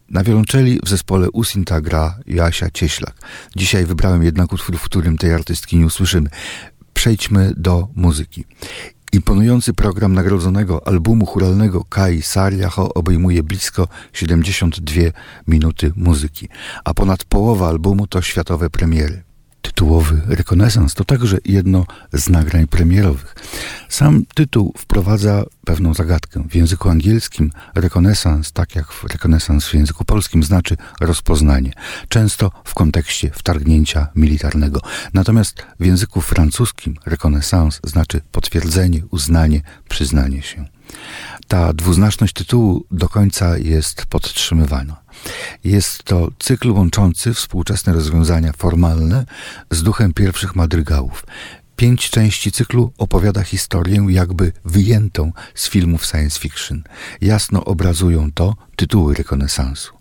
Na 0.10 0.24
wiolonczeli 0.24 0.80
w 0.86 0.90
zespole 0.90 1.32
Usinta 1.32 1.82
gra 1.82 2.20
Jasia 2.28 2.70
Cieślak. 2.70 3.16
Dzisiaj 3.56 3.86
wybrałem 3.86 4.24
jednak 4.24 4.54
utwór, 4.54 4.78
w 4.78 4.84
którym 4.84 5.18
tej 5.18 5.34
artystki 5.34 5.78
nie 5.78 5.86
usłyszymy. 5.86 6.30
Przejdźmy 6.94 7.54
do 7.58 7.88
muzyki. 7.96 8.46
Imponujący 9.14 9.74
program 9.74 10.14
nagrodzonego 10.14 10.88
albumu 10.88 11.26
churalnego 11.26 11.84
Kai 11.84 12.22
Sariacho 12.22 12.94
obejmuje 12.94 13.44
blisko 13.44 13.88
72 14.14 15.02
minuty 15.48 15.92
muzyki, 15.96 16.50
a 16.84 16.94
ponad 16.94 17.24
połowa 17.24 17.68
albumu 17.68 18.08
to 18.08 18.22
światowe 18.22 18.70
premiery 18.70 19.24
tytułowy 19.74 20.22
Rekonesans 20.28 20.94
to 20.94 21.06
także 21.06 21.38
jedno 21.46 21.86
z 22.14 22.30
nagrań 22.30 22.68
premierowych. 22.68 23.36
Sam 23.90 24.26
tytuł 24.36 24.74
wprowadza 24.78 25.44
pewną 25.66 25.94
zagadkę. 25.94 26.44
W 26.50 26.56
języku 26.56 26.90
angielskim 26.90 27.52
rekonesans, 27.76 28.52
tak 28.52 28.76
jak 28.76 28.92
w 28.92 29.04
rekonesans 29.04 29.68
w 29.68 29.74
języku 29.74 30.06
polskim, 30.06 30.44
znaczy 30.44 30.78
rozpoznanie, 31.02 31.74
często 32.10 32.52
w 32.64 32.74
kontekście 32.74 33.32
wtargnięcia 33.34 34.08
militarnego. 34.16 34.80
Natomiast 35.14 35.66
w 35.80 35.86
języku 35.86 36.22
francuskim 36.22 36.96
rekonesans 37.06 37.80
znaczy 37.84 38.22
potwierdzenie, 38.32 39.02
uznanie, 39.12 39.62
przyznanie 39.90 40.42
się. 40.42 40.66
Ta 41.48 41.74
dwuznaczność 41.74 42.34
tytułu 42.34 42.86
do 42.92 43.10
końca 43.10 43.58
jest 43.58 44.06
podtrzymywana. 44.06 45.03
Jest 45.64 46.04
to 46.04 46.30
cykl 46.40 46.72
łączący 46.72 47.34
współczesne 47.34 47.94
rozwiązania 47.94 48.54
formalne 48.54 49.26
z 49.72 49.84
duchem 49.84 50.14
pierwszych 50.14 50.56
madrygałów. 50.56 51.26
Pięć 51.76 52.10
części 52.10 52.52
cyklu 52.52 52.94
opowiada 52.98 53.44
historię 53.44 54.06
jakby 54.10 54.52
wyjętą 54.66 55.32
z 55.56 55.70
filmów 55.70 56.06
science 56.06 56.40
fiction. 56.40 56.84
Jasno 57.22 57.66
obrazują 57.66 58.32
to 58.32 58.56
tytuły 58.76 59.14
rekonesansu. 59.14 59.94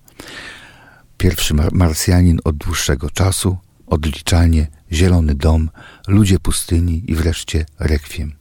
Pierwszy 1.18 1.54
Marsjanin 1.72 2.38
od 2.44 2.56
dłuższego 2.56 3.10
czasu, 3.10 3.56
odliczanie, 3.86 4.66
zielony 4.92 5.34
dom, 5.34 5.70
ludzie 6.08 6.38
pustyni 6.38 7.02
i 7.06 7.14
wreszcie 7.14 7.66
rekwiem. 7.78 8.32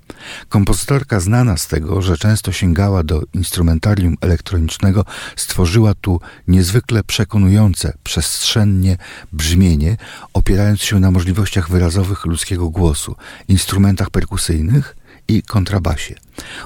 Kompozytorka 0.49 1.19
znana 1.19 1.57
z 1.57 1.67
tego, 1.67 2.01
że 2.01 2.17
często 2.17 2.51
sięgała 2.51 3.03
do 3.03 3.21
instrumentarium 3.33 4.15
elektronicznego, 4.21 5.05
stworzyła 5.35 5.93
tu 5.93 6.19
niezwykle 6.47 7.03
przekonujące 7.03 7.93
przestrzennie 8.03 8.97
brzmienie, 9.33 9.97
opierając 10.33 10.81
się 10.81 10.99
na 10.99 11.11
możliwościach 11.11 11.69
wyrazowych 11.69 12.25
ludzkiego 12.25 12.69
głosu, 12.69 13.15
instrumentach 13.47 14.09
perkusyjnych 14.09 14.95
i 15.31 15.43
kontrabasie. 15.43 16.15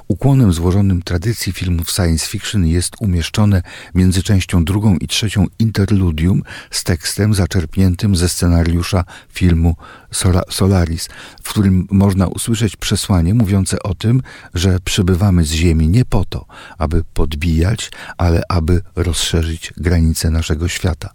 Ukłonem 0.08 0.54
złożonym 0.54 1.02
tradycji 1.02 1.54
filmów 1.54 1.90
science 1.90 2.28
fiction 2.28 2.68
jest 2.68 2.94
umieszczone 3.00 3.62
między 3.96 4.24
częścią 4.24 4.66
drugą 4.66 4.98
i 4.98 5.08
trzecią 5.08 5.46
interludium 5.60 6.44
z 6.72 6.84
tekstem 6.84 7.34
zaczerpniętym 7.34 8.16
ze 8.16 8.30
scenariusza 8.30 9.04
filmu 9.30 9.76
Solaris, 10.50 11.10
w 11.44 11.50
którym 11.50 11.88
można 11.92 12.28
usłyszeć 12.28 12.76
przesłanie 12.76 13.34
mówiące 13.34 13.84
o 13.84 13.96
tym, 13.96 14.22
że 14.54 14.80
przybywamy 14.80 15.44
z 15.44 15.52
Ziemi 15.52 15.90
nie 15.90 16.06
po 16.06 16.26
to, 16.26 16.46
aby 16.78 17.04
podbijać, 17.14 17.92
ale 18.18 18.42
aby 18.50 18.82
rozszerzyć 18.96 19.74
granice 19.78 20.30
naszego 20.30 20.68
świata. 20.68 21.10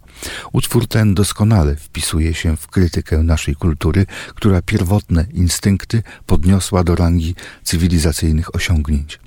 Utwór 0.51 0.87
ten 0.87 1.13
doskonale 1.13 1.75
wpisuje 1.75 2.33
się 2.33 2.57
w 2.57 2.67
krytykę 2.67 3.23
naszej 3.23 3.55
kultury, 3.55 4.05
która 4.35 4.61
pierwotne 4.61 5.25
instynkty 5.33 6.03
podniosła 6.25 6.83
do 6.83 6.95
rangi 6.95 7.35
cywilizacyjnych 7.63 8.55
osiągnięć. 8.55 9.19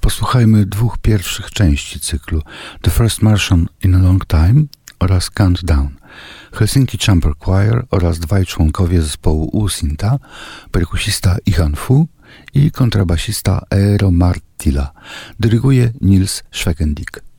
Posłuchajmy 0.00 0.66
dwóch 0.66 0.98
pierwszych 0.98 1.50
części 1.50 2.00
cyklu 2.00 2.42
The 2.82 2.90
First 2.90 3.22
Martian 3.22 3.66
in 3.84 3.94
a 3.94 3.98
Long 3.98 4.26
Time 4.26 4.64
oraz 4.98 5.30
Countdown. 5.30 5.88
Helsinki 6.52 6.98
Chamber 6.98 7.32
Choir 7.38 7.86
oraz 7.90 8.18
dwaj 8.18 8.46
członkowie 8.46 9.02
zespołu 9.02 9.48
Usinta, 9.52 10.18
perkusista 10.70 11.36
Ihan 11.46 11.76
Fu 11.76 12.08
i 12.54 12.70
kontrabasista 12.70 13.62
Eero 13.70 14.10
Martila. 14.10 14.92
Dyryguje 15.40 15.92
Nils 16.00 16.42
Schwekendik. 16.52 17.29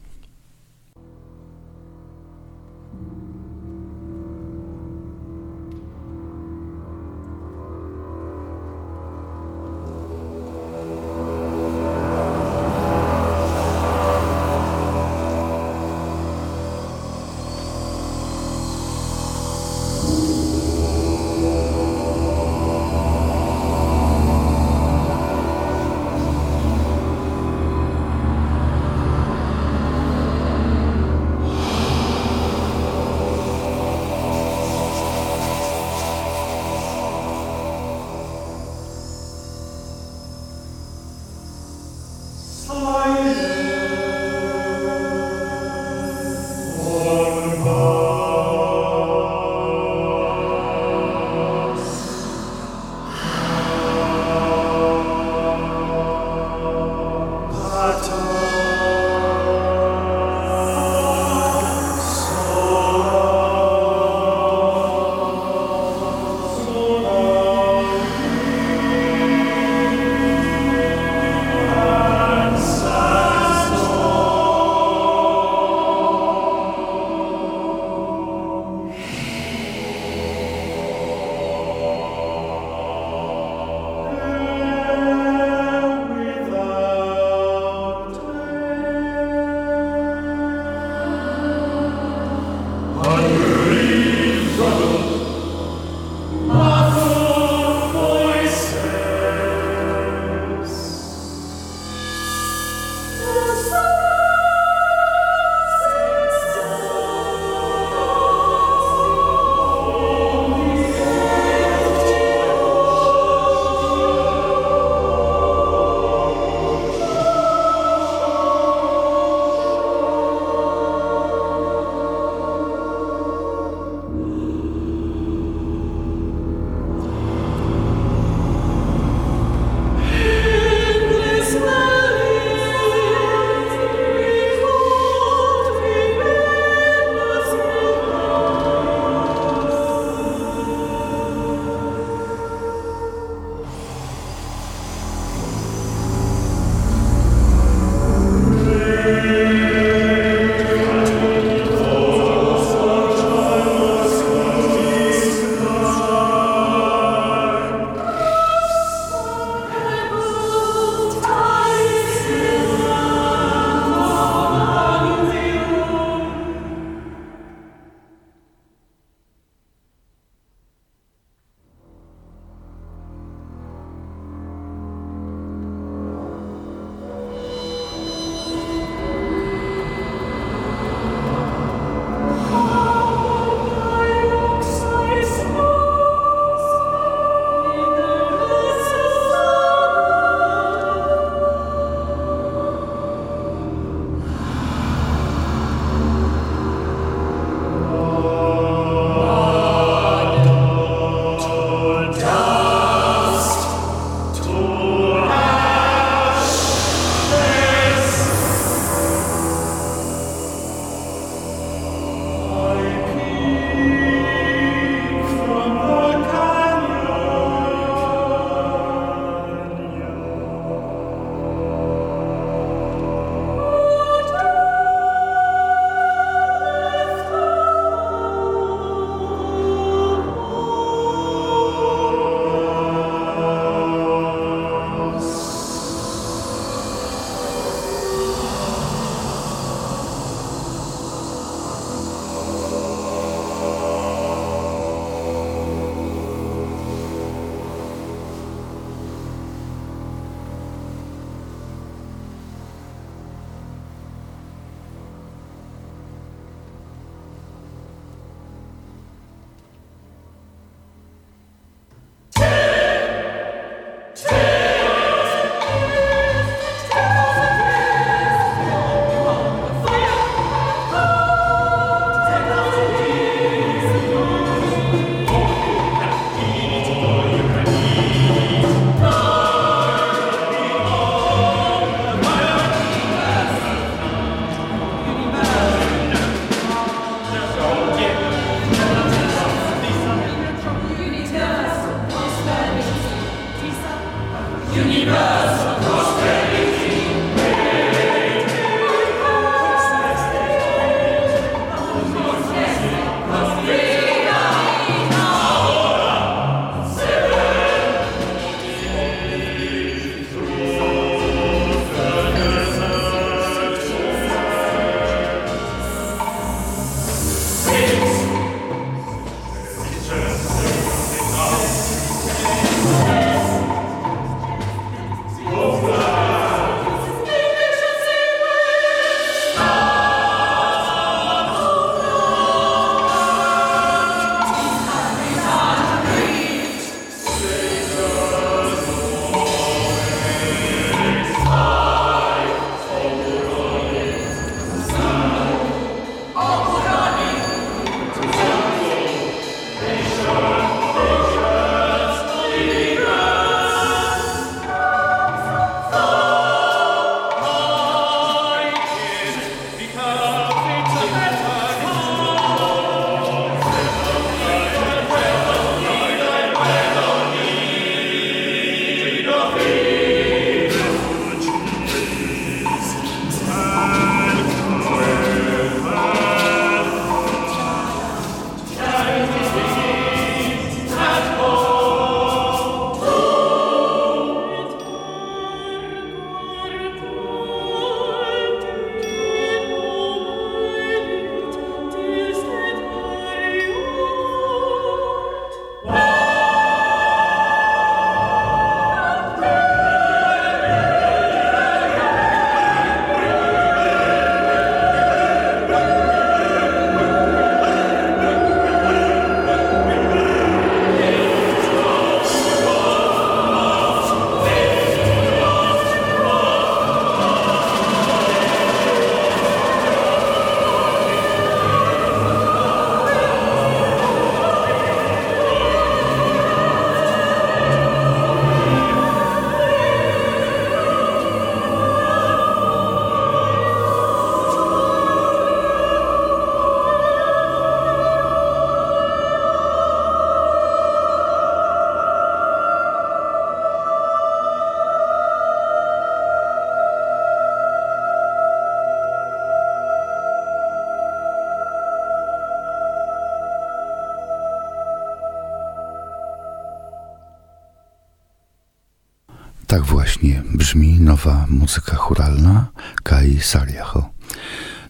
Tak 459.72 459.86
właśnie 459.86 460.44
brzmi 460.54 461.00
nowa 461.00 461.46
muzyka 461.50 461.96
churalna 461.96 462.68
Kai 463.04 463.40
Sariacho. 463.42 464.10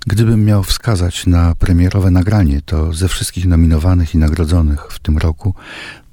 Gdybym 0.08 0.46
miał 0.46 0.64
wskazać 0.64 1.28
na 1.28 1.56
premierowe 1.56 2.12
nagranie, 2.12 2.62
to 2.62 2.94
ze 2.94 3.08
wszystkich 3.08 3.46
nominowanych 3.46 4.16
i 4.16 4.18
nagrodzonych 4.18 4.88
w 4.92 5.00
tym 5.00 5.18
roku 5.18 5.54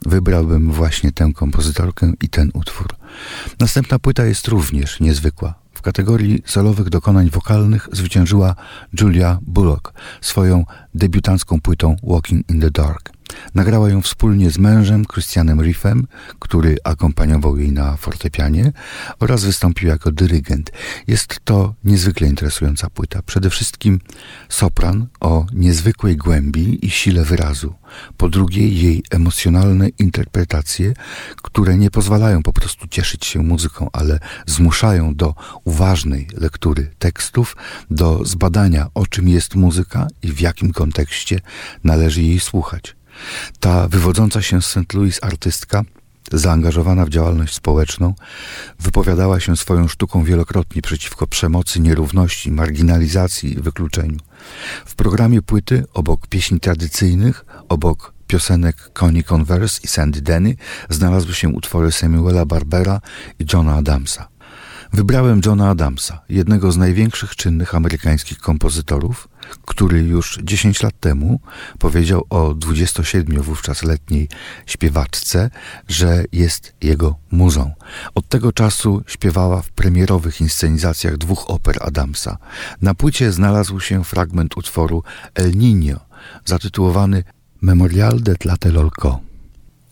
wybrałbym 0.07 0.73
właśnie 0.73 1.13
tę 1.13 1.33
kompozytorkę 1.35 2.13
i 2.23 2.29
ten 2.29 2.51
utwór. 2.55 2.97
Następna 3.61 3.99
płyta 3.99 4.25
jest 4.25 4.49
również 4.49 5.01
niezwykła. 5.01 5.55
W 5.75 5.83
kategorii 5.83 6.43
solowych 6.47 6.89
dokonań 6.89 7.31
wokalnych 7.31 7.89
zwyciężyła 7.93 8.55
Julia 9.01 9.39
Bullock 9.43 9.93
swoją 10.21 10.65
debiutancką 10.95 11.61
płytą 11.61 11.97
Walking 12.03 12.51
in 12.51 12.61
the 12.61 12.71
Dark. 12.71 13.18
Nagrała 13.55 13.91
ją 13.91 14.03
wspólnie 14.03 14.51
z 14.51 14.59
mężem 14.59 15.05
Christianem 15.13 15.63
Riffem, 15.63 16.07
który 16.39 16.77
akompaniował 16.85 17.57
jej 17.59 17.73
na 17.73 17.97
fortepianie 17.97 18.73
oraz 19.21 19.45
wystąpił 19.45 19.89
jako 19.89 20.13
dyrygent. 20.13 20.71
Jest 21.07 21.41
to 21.45 21.75
niezwykle 21.85 22.29
interesująca 22.29 22.91
płyta. 22.91 23.23
Przede 23.23 23.51
wszystkim 23.51 24.01
sopran 24.49 25.07
o 25.21 25.47
niezwykłej 25.53 26.17
głębi 26.17 26.87
i 26.87 26.91
sile 26.91 27.25
wyrazu. 27.25 27.75
Po 28.17 28.29
drugie 28.29 28.69
jej 28.69 29.03
emocjonalne 29.11 29.89
interpretacje, 29.89 30.95
które 31.43 31.77
nie 31.77 31.91
pozwalają 31.91 32.43
po 32.43 32.53
prostu 32.53 32.89
cieszyć 32.89 33.27
się 33.27 33.43
muzyką, 33.43 33.89
ale 33.93 34.19
zmuszają 34.47 35.15
do 35.15 35.35
uważnej 35.65 36.29
lektury 36.37 36.91
tekstów, 36.99 37.57
do 37.91 38.25
zbadania 38.25 38.87
o 38.95 39.07
czym 39.07 39.29
jest 39.29 39.55
muzyka 39.55 40.07
i 40.23 40.33
w 40.33 40.41
jakim 40.41 40.73
kontekście 40.73 41.41
należy 41.85 42.23
jej 42.23 42.41
słuchać. 42.41 42.98
Ta 43.61 43.89
wywodząca 43.89 44.43
się 44.43 44.63
z 44.63 44.67
St. 44.67 44.95
Louis 44.95 45.19
artystka, 45.23 45.83
zaangażowana 46.33 47.05
w 47.05 47.09
działalność 47.09 47.55
społeczną, 47.55 48.15
wypowiadała 48.81 49.41
się 49.41 49.57
swoją 49.57 49.89
sztuką 49.89 50.25
wielokrotnie 50.25 50.83
przeciwko 50.83 51.27
przemocy, 51.27 51.81
nierówności, 51.81 52.53
marginalizacji 52.53 53.53
i 53.53 53.63
wykluczeniu. 53.63 54.19
W 54.87 54.95
programie 54.95 55.43
płyty, 55.43 55.85
obok 55.95 56.27
pieśni 56.27 56.61
tradycyjnych, 56.61 57.45
obok 57.69 58.13
piosenek 58.27 58.91
Connie 58.93 59.23
Converse 59.23 59.81
i 59.85 59.87
Sandy 59.87 60.23
Denny, 60.23 60.57
znalazły 60.91 61.35
się 61.35 61.49
utwory 61.49 61.93
Samuela 61.93 62.45
Barbera 62.45 63.01
i 63.39 63.45
Johna 63.53 63.75
Adamsa. 63.75 64.29
Wybrałem 64.93 65.41
Johna 65.47 65.71
Adamsa, 65.71 66.21
jednego 66.29 66.73
z 66.73 66.77
największych 66.77 67.37
czynnych 67.37 67.75
amerykańskich 67.75 68.39
kompozytorów, 68.39 69.29
który 69.67 70.03
już 70.03 70.39
10 70.43 70.83
lat 70.83 71.01
temu 71.01 71.41
powiedział 71.79 72.25
o 72.31 72.55
27 72.55 73.43
wówczas 73.43 73.83
letniej 73.83 74.29
śpiewaczce, 74.67 75.51
że 75.89 76.25
jest 76.33 76.75
jego 76.83 77.15
muzą. 77.31 77.73
Od 78.15 78.29
tego 78.29 78.53
czasu 78.53 79.03
śpiewała 79.07 79.63
w 79.63 79.71
premierowych 79.71 80.41
inscenizacjach 80.41 81.17
dwóch 81.17 81.51
oper 81.51 81.77
Adamsa. 81.81 82.39
Na 82.83 82.95
płycie 82.95 83.33
znalazł 83.33 83.81
się 83.81 84.05
fragment 84.05 84.57
utworu 84.57 85.03
El 85.35 85.53
Niño, 85.53 85.97
zatytułowany 86.45 87.25
Memorial 87.61 88.21
de 88.21 88.37
Tlatelolco. 88.37 89.28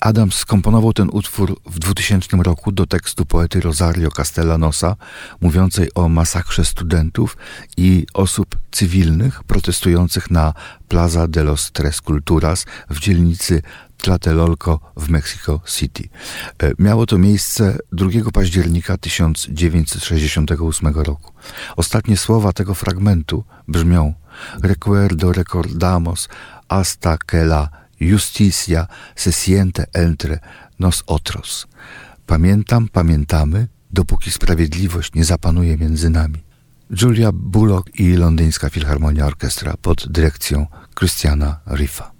Adams 0.00 0.34
skomponował 0.34 0.92
ten 0.92 1.08
utwór 1.12 1.60
w 1.66 1.78
2000 1.78 2.36
roku 2.36 2.72
do 2.72 2.86
tekstu 2.86 3.26
poety 3.26 3.60
Rosario 3.60 4.10
Castellanosa, 4.10 4.96
mówiącej 5.40 5.94
o 5.94 6.08
masakrze 6.08 6.64
studentów 6.64 7.36
i 7.76 8.06
osób 8.14 8.56
cywilnych 8.70 9.44
protestujących 9.44 10.30
na 10.30 10.54
Plaza 10.88 11.28
de 11.28 11.44
los 11.44 11.72
Tres 11.72 12.00
Culturas 12.00 12.66
w 12.90 13.00
dzielnicy 13.00 13.62
Tlatelolco 13.96 14.80
w 14.96 15.08
Mexico 15.08 15.60
City. 15.66 16.08
E, 16.62 16.72
miało 16.78 17.06
to 17.06 17.18
miejsce 17.18 17.78
2 17.92 18.10
października 18.32 18.96
1968 18.98 20.94
roku. 20.94 21.32
Ostatnie 21.76 22.16
słowa 22.16 22.52
tego 22.52 22.74
fragmentu 22.74 23.44
brzmią 23.68 24.14
Recuerdo 24.62 25.32
recordamos 25.32 26.28
hasta 26.68 27.18
que 27.18 27.44
la 27.44 27.85
justicia 28.00 28.86
se 29.16 29.32
siente 29.32 29.86
entre 29.94 30.40
nosotros. 30.78 31.66
Pamiętam, 32.26 32.88
pamiętamy, 32.88 33.68
dopóki 33.90 34.30
sprawiedliwość 34.30 35.14
nie 35.14 35.24
zapanuje 35.24 35.76
między 35.76 36.10
nami. 36.10 36.44
Julia 37.02 37.32
Bullock 37.32 38.00
i 38.00 38.16
Londyńska 38.16 38.70
Filharmonia 38.70 39.26
Orkiestra 39.26 39.74
pod 39.82 40.08
dyrekcją 40.08 40.66
Christiana 40.94 41.60
Riffa. 41.66 42.15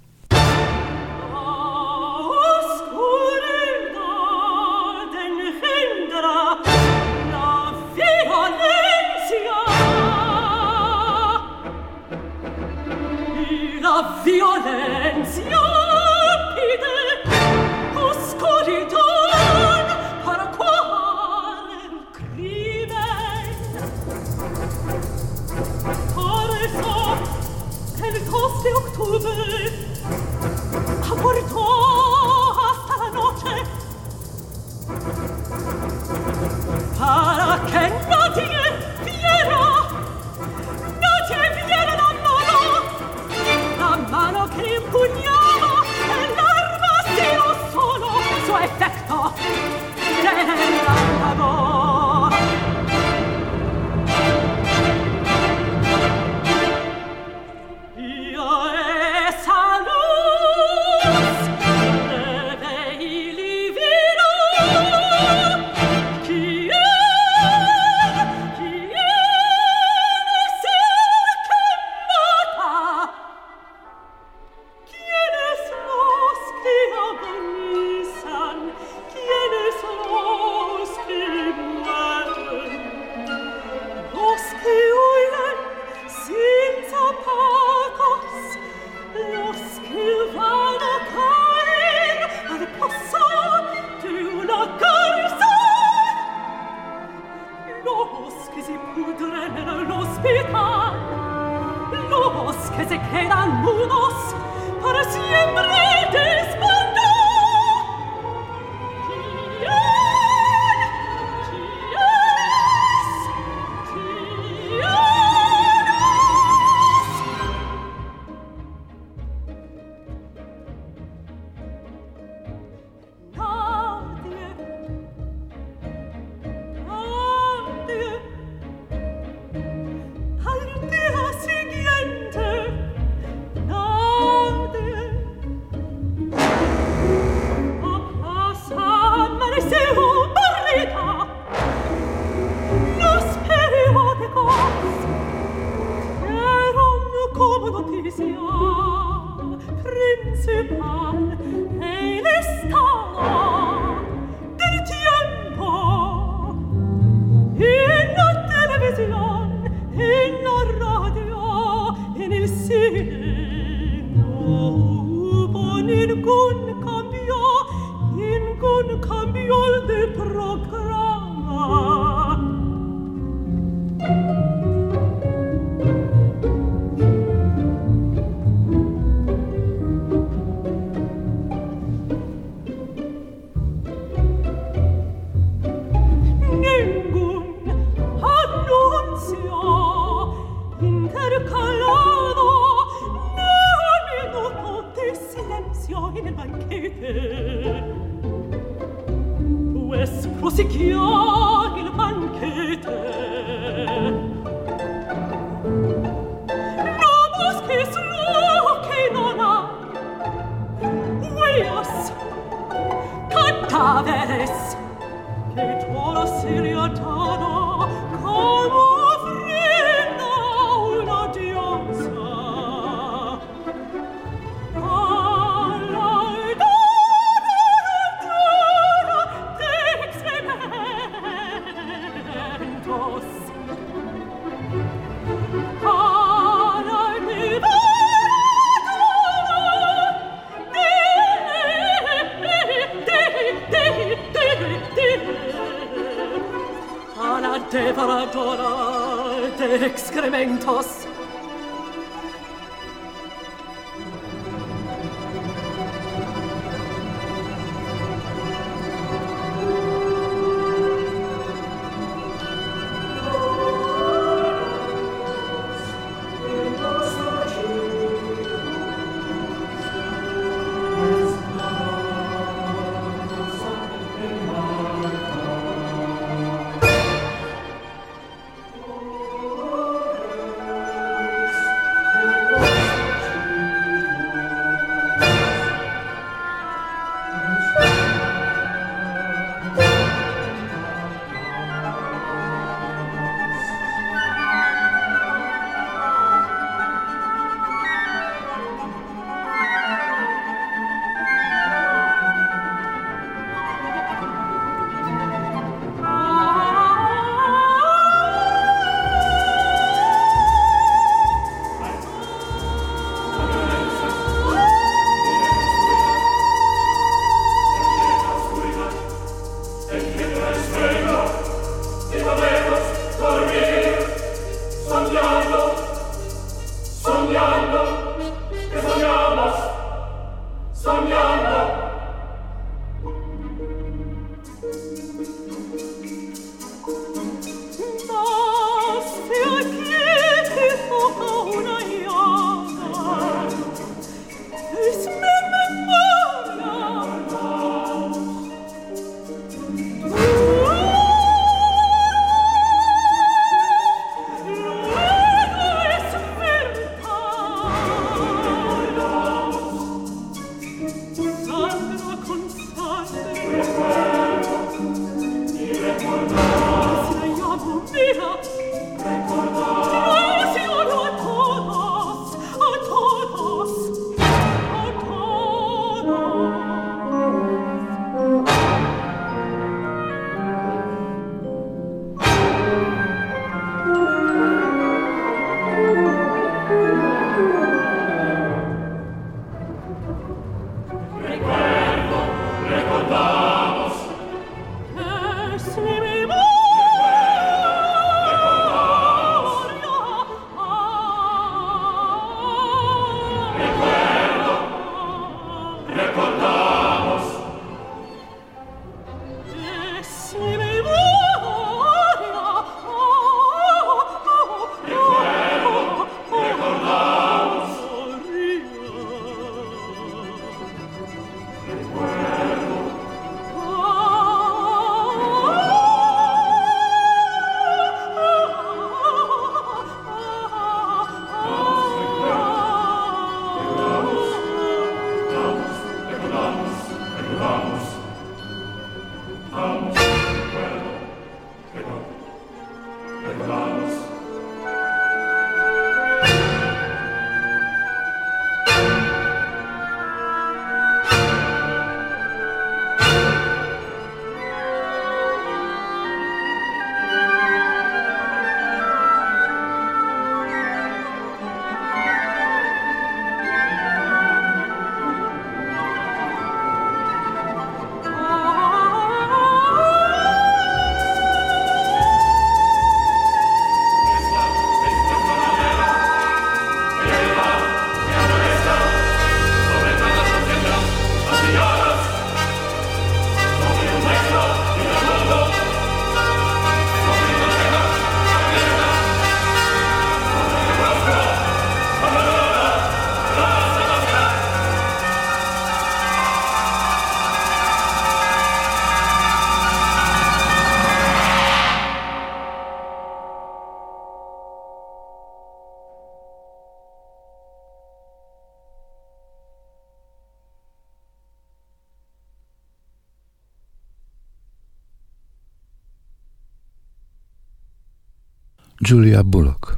Julia 518.91 519.25
Bullock. 519.25 519.77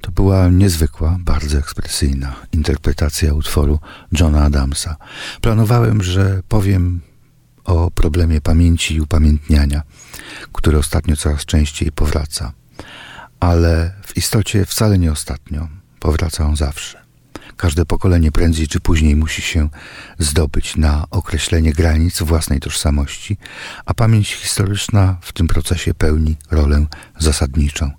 To 0.00 0.12
była 0.12 0.48
niezwykła, 0.48 1.16
bardzo 1.20 1.58
ekspresyjna 1.58 2.36
interpretacja 2.52 3.34
utworu 3.34 3.78
Johna 4.20 4.44
Adamsa. 4.44 4.96
Planowałem, 5.40 6.02
że 6.02 6.42
powiem 6.48 7.00
o 7.64 7.90
problemie 7.90 8.40
pamięci 8.40 8.94
i 8.94 9.00
upamiętniania, 9.00 9.82
który 10.52 10.78
ostatnio 10.78 11.16
coraz 11.16 11.44
częściej 11.44 11.92
powraca. 11.92 12.52
Ale 13.40 13.92
w 14.06 14.16
istocie 14.16 14.66
wcale 14.66 14.98
nie 14.98 15.12
ostatnio, 15.12 15.68
powraca 16.00 16.46
on 16.46 16.56
zawsze. 16.56 17.05
Każde 17.56 17.86
pokolenie 17.86 18.32
prędzej 18.32 18.68
czy 18.68 18.80
później 18.80 19.16
musi 19.16 19.42
się 19.42 19.68
zdobyć 20.18 20.76
na 20.76 21.06
określenie 21.10 21.72
granic 21.72 22.22
własnej 22.22 22.60
tożsamości, 22.60 23.36
a 23.84 23.94
pamięć 23.94 24.34
historyczna 24.34 25.16
w 25.20 25.32
tym 25.32 25.48
procesie 25.48 25.94
pełni 25.94 26.36
rolę 26.50 26.86
zasadniczą. 27.18 27.90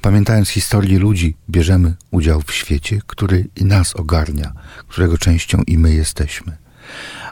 Pamiętając 0.00 0.48
historię 0.48 0.98
ludzi, 0.98 1.36
bierzemy 1.50 1.94
udział 2.10 2.42
w 2.46 2.52
świecie, 2.52 3.00
który 3.06 3.48
i 3.56 3.64
nas 3.64 3.96
ogarnia, 3.96 4.52
którego 4.88 5.18
częścią 5.18 5.62
i 5.66 5.78
my 5.78 5.94
jesteśmy. 5.94 6.56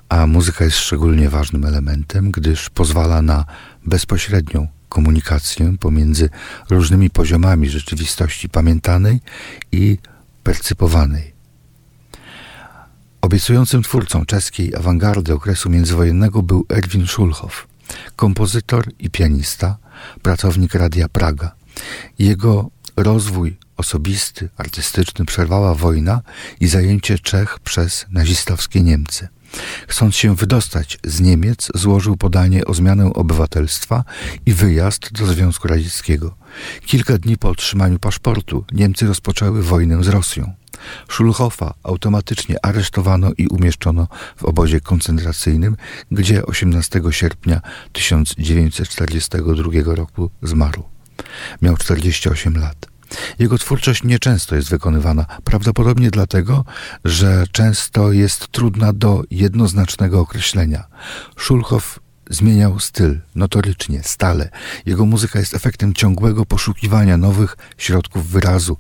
A 0.09 0.27
muzyka 0.27 0.65
jest 0.65 0.77
szczególnie 0.77 1.31
ważnym 1.31 1.65
elementem, 1.65 2.31
gdyż 2.31 2.71
pozwala 2.71 3.23
na 3.23 3.45
bezpośrednią 3.87 4.69
komunikację 4.89 5.77
pomiędzy 5.81 6.31
różnymi 6.71 7.11
poziomami 7.11 7.69
rzeczywistości 7.69 8.49
pamiętanej 8.49 9.21
i 9.73 9.99
percypowanej. 10.43 11.38
Obiecującym 13.29 13.83
twórcą 13.83 14.25
czeskiej 14.25 14.75
awangardy 14.75 15.35
okresu 15.35 15.71
międzywojennego 15.71 16.43
był 16.43 16.67
Erwin 16.69 17.07
Schulhoff, 17.07 17.69
kompozytor 18.17 18.85
i 18.99 19.11
pianista, 19.11 19.77
pracownik 20.23 20.75
Radia 20.75 21.09
Praga. 21.09 21.55
Jego 22.19 22.71
rozwój 22.97 23.57
osobisty, 23.77 24.49
artystyczny 24.57 25.25
przerwała 25.25 25.75
wojna 25.75 26.21
i 26.61 26.69
zajęcie 26.69 27.19
Czech 27.19 27.59
przez 27.59 28.07
nazistowskie 28.11 28.83
Niemcy. 28.83 29.29
Chcąc 29.89 30.17
się 30.17 30.35
wydostać 30.35 30.99
z 31.05 31.21
Niemiec, 31.21 31.69
złożył 31.75 32.17
podanie 32.17 32.65
o 32.65 32.75
zmianę 32.75 33.13
obywatelstwa 33.15 34.05
i 34.47 34.53
wyjazd 34.53 35.13
do 35.13 35.27
Związku 35.27 35.69
Radzieckiego. 35.69 36.37
Kilka 36.87 37.19
dni 37.19 37.39
po 37.39 37.49
otrzymaniu 37.49 37.99
paszportu 37.99 38.65
Niemcy 38.73 39.07
rozpoczęły 39.07 39.63
wojnę 39.63 40.05
z 40.05 40.09
Rosją. 40.09 40.58
Szulhofa 41.09 41.75
automatycznie 41.83 42.57
aresztowano 42.63 43.31
i 43.39 43.47
umieszczono 43.47 44.09
w 44.37 44.45
obozie 44.45 44.81
koncentracyjnym, 44.81 45.77
gdzie 46.11 46.47
18 46.47 47.01
sierpnia 47.11 47.61
1942 47.93 49.95
roku 49.95 50.31
zmarł. 50.43 50.83
Miał 51.63 51.77
48 51.77 52.57
lat. 52.57 52.87
Jego 53.39 53.59
twórczość 53.59 54.05
nieczęsto 54.05 54.57
jest 54.57 54.71
wykonywana, 54.71 55.27
prawdopodobnie 55.45 56.11
dlatego, 56.11 56.65
że 57.05 57.45
często 57.53 58.13
jest 58.13 58.49
trudna 58.49 58.93
do 58.93 59.23
jednoznacznego 59.31 60.21
określenia. 60.21 60.85
Szulchow 61.37 61.99
zmieniał 62.31 62.81
styl 62.81 63.21
notorycznie, 63.35 64.03
stale. 64.03 64.51
Jego 64.87 65.07
muzyka 65.07 65.39
jest 65.39 65.55
efektem 65.55 65.95
ciągłego 65.95 66.47
poszukiwania 66.47 67.17
nowych 67.17 67.57
środków 67.79 68.31
wyrazu. 68.31 68.77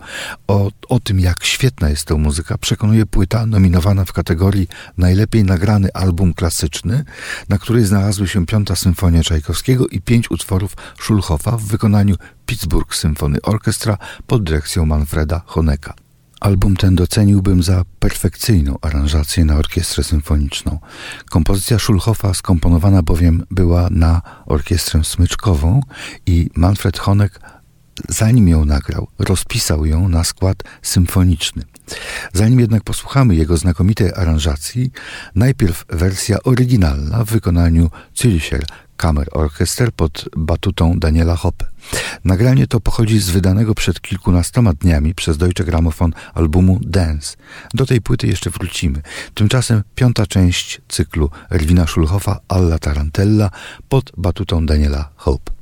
O, 0.49 0.70
o 0.88 1.01
tym, 1.01 1.20
jak 1.20 1.44
świetna 1.44 1.88
jest 1.88 2.05
ta 2.05 2.14
muzyka, 2.14 2.59
przekonuje 2.59 3.07
płyta 3.07 3.46
nominowana 3.46 4.05
w 4.05 4.12
kategorii 4.12 4.68
Najlepiej 4.99 5.44
nagrany 5.44 5.88
album 5.94 6.34
klasyczny, 6.34 7.05
na 7.49 7.59
której 7.59 7.84
znalazły 7.84 8.28
się 8.28 8.46
Piąta 8.46 8.76
Symfonia 8.76 9.22
Czajkowskiego 9.22 9.86
i 9.86 10.01
pięć 10.01 10.30
utworów 10.30 10.76
Schulhofa 11.01 11.57
w 11.57 11.62
wykonaniu 11.62 12.14
Pittsburgh 12.46 12.94
Symphony 12.94 13.38
Orchestra 13.42 13.99
pod 14.26 14.42
dyrekcją 14.42 14.86
Manfreda 14.86 15.42
Honeka. 15.46 16.08
Album 16.41 16.76
ten 16.76 16.95
doceniłbym 16.95 17.62
za 17.62 17.84
perfekcyjną 17.99 18.76
aranżację 18.82 19.45
na 19.45 19.57
orkiestrę 19.57 20.05
symfoniczną. 20.05 20.78
Kompozycja 21.30 21.78
Schulhofa 21.78 22.34
skomponowana 22.34 23.03
bowiem 23.03 23.45
była 23.51 23.89
na 23.91 24.22
orkiestrę 24.47 25.05
smyczkową 25.05 25.80
i 26.26 26.51
Manfred 26.57 26.99
Honek, 26.99 27.41
zanim 28.09 28.49
ją 28.49 28.64
nagrał, 28.64 29.09
rozpisał 29.18 29.86
ją 29.86 30.09
na 30.09 30.24
skład 30.24 30.62
symfoniczny. 30.82 31.62
Zanim 32.32 32.61
jednak 32.61 32.82
posłuchamy 32.82 33.34
jego 33.34 33.57
znakomitej 33.57 34.12
aranżacji, 34.14 34.91
najpierw 35.34 35.84
wersja 35.89 36.39
oryginalna 36.45 37.24
w 37.24 37.30
wykonaniu 37.30 37.91
Zülcher 38.16 38.64
Kammer 38.97 39.28
Orchester 39.32 39.93
pod 39.93 40.28
batutą 40.36 40.99
Daniela 40.99 41.36
Hoppe. 41.36 41.66
Nagranie 42.24 42.66
to 42.66 42.80
pochodzi 42.80 43.18
z 43.18 43.30
wydanego 43.30 43.74
przed 43.74 44.01
kilkunastoma 44.01 44.72
dniami 44.72 45.14
przez 45.14 45.36
Deutsche 45.36 45.64
Grammophon 45.64 46.12
albumu 46.34 46.80
Dance. 46.82 47.36
Do 47.74 47.86
tej 47.86 48.01
płyty 48.01 48.26
jeszcze 48.26 48.51
wrócimy. 48.51 49.03
Tymczasem 49.34 49.82
piąta 49.95 50.26
część 50.26 50.80
cyklu 50.89 51.30
Erwina 51.51 51.86
Schulhofa 51.86 52.41
Alla 52.49 52.78
Tarantella 52.78 53.51
pod 53.89 54.12
batutą 54.16 54.66
Daniela 54.66 55.11
Hope. 55.16 55.53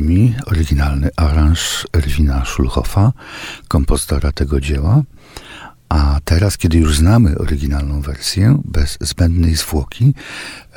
Brzmi 0.00 0.34
oryginalny 0.46 1.10
aranż 1.16 1.86
Erwina 1.92 2.44
Schulhofa, 2.44 3.12
kompozytora 3.68 4.32
tego 4.32 4.60
dzieła. 4.60 5.02
A 5.88 6.20
teraz, 6.24 6.58
kiedy 6.58 6.78
już 6.78 6.96
znamy 6.96 7.38
oryginalną 7.38 8.00
wersję, 8.00 8.62
bez 8.64 8.98
zbędnej 9.00 9.54
zwłoki, 9.54 10.14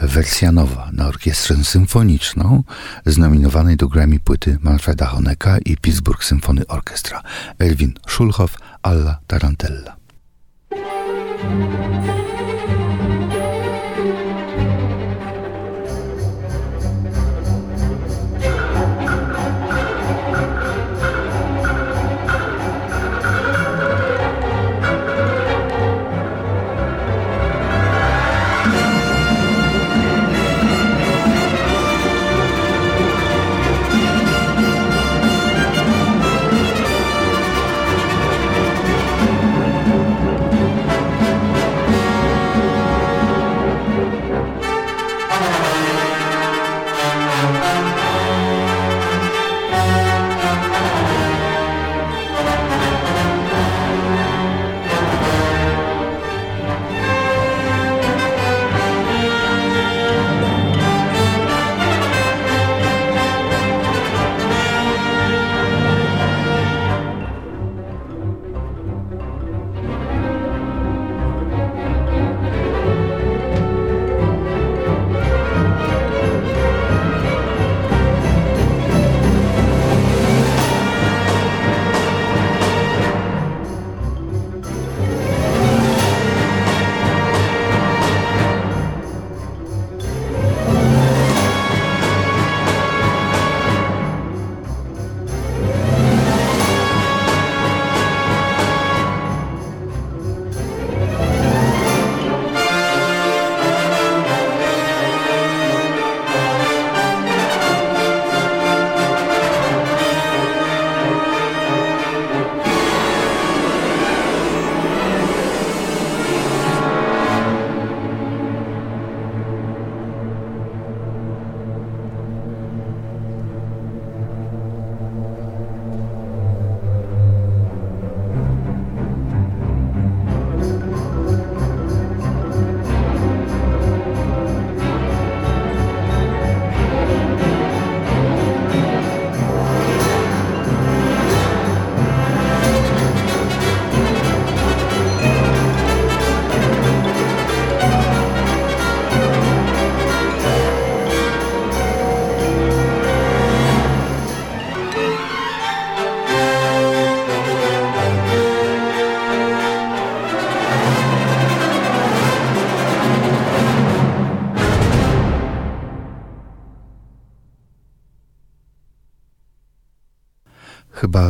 wersja 0.02 0.52
nowa 0.52 0.90
na 0.94 1.08
orkiestrę 1.08 1.64
symfoniczną 1.64 2.64
z 3.06 3.18
nominowanej 3.18 3.78
do 3.78 3.88
Grammy 3.88 4.20
płyty 4.20 4.58
Manfreda 4.62 5.06
Honecka 5.06 5.58
i 5.66 5.78
Pittsburgh 5.78 6.24
Symphony 6.24 6.68
Orchestra. 6.68 7.22
Erwin 7.60 7.94
Schulhoff, 8.08 8.58
Alla 8.82 9.20
Tarantella. 9.28 9.96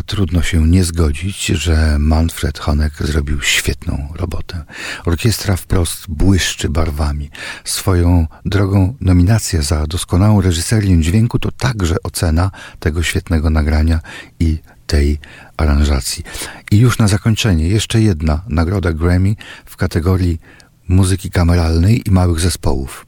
Trudno 0.05 0.41
się 0.41 0.67
nie 0.67 0.83
zgodzić, 0.83 1.45
że 1.45 1.99
Manfred 1.99 2.59
Honeck 2.59 3.03
zrobił 3.03 3.41
świetną 3.41 4.13
robotę. 4.15 4.63
Orkiestra 5.05 5.55
wprost 5.55 6.05
błyszczy 6.07 6.69
barwami. 6.69 7.29
Swoją 7.63 8.27
drogą 8.45 8.95
nominacja 9.01 9.61
za 9.61 9.87
doskonałą 9.87 10.41
reżyserię 10.41 11.01
dźwięku 11.01 11.39
to 11.39 11.51
także 11.51 11.95
ocena 12.03 12.51
tego 12.79 13.03
świetnego 13.03 13.49
nagrania 13.49 13.99
i 14.39 14.57
tej 14.87 15.19
aranżacji. 15.57 16.23
I 16.71 16.77
już 16.77 16.97
na 16.97 17.07
zakończenie 17.07 17.67
jeszcze 17.67 18.01
jedna 18.01 18.41
nagroda 18.47 18.93
Grammy 18.93 19.35
w 19.65 19.77
kategorii 19.77 20.39
muzyki 20.87 21.29
kameralnej 21.29 22.01
i 22.05 22.11
małych 22.11 22.39
zespołów. 22.39 23.05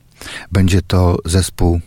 Będzie 0.51 0.81
to 0.81 1.17
zespół 1.25 1.79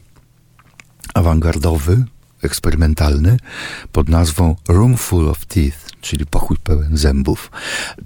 awangardowy, 1.15 2.05
eksperymentalny 2.43 3.36
pod 3.93 4.09
nazwą 4.09 4.57
Room 4.68 4.97
Full 4.97 5.28
of 5.28 5.47
Teeth, 5.47 5.78
czyli 6.01 6.26
pokój 6.26 6.57
pełen 6.57 6.97
zębów. 6.97 7.51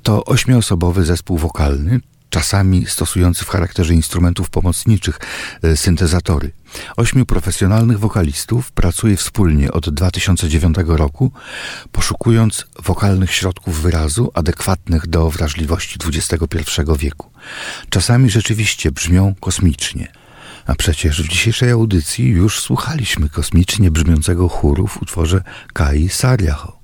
To 0.03 0.25
ośmioosobowy 0.25 1.05
zespół 1.05 1.39
wokalny, 1.39 2.01
czasami 2.31 2.87
stosujący 2.87 3.45
w 3.45 3.49
charakterze 3.49 3.95
instrumentów 3.95 4.51
pomocniczych 4.51 5.21
e, 5.63 5.77
syntezatory. 5.77 6.51
Ośmiu 6.97 7.27
profesjonalnych 7.27 7.99
wokalistów 7.99 8.73
pracuje 8.73 9.17
wspólnie 9.17 9.73
od 9.73 9.91
2009 9.91 10.77
roku, 10.87 11.33
poszukując 11.93 12.67
wokalnych 12.83 13.35
środków 13.35 13.83
wyrazu 13.83 14.31
adekwatnych 14.35 15.07
do 15.07 15.31
wrażliwości 15.31 15.99
XXI 16.07 16.81
wieku. 16.99 17.31
Czasami 17.91 18.31
rzeczywiście 18.31 18.93
brzmią 18.93 19.35
kosmicznie– 19.41 20.13
a 20.67 20.75
przecież 20.75 21.23
w 21.23 21.29
dzisiejszej 21.29 21.71
audycji 21.71 22.29
już 22.29 22.61
słuchaliśmy 22.61 23.29
kosmicznie 23.29 23.91
brzmiącego 23.91 24.49
chóru 24.49 24.87
w 24.87 25.03
utworze 25.03 25.43
Kai 25.73 26.09
Sariaho. 26.09 26.83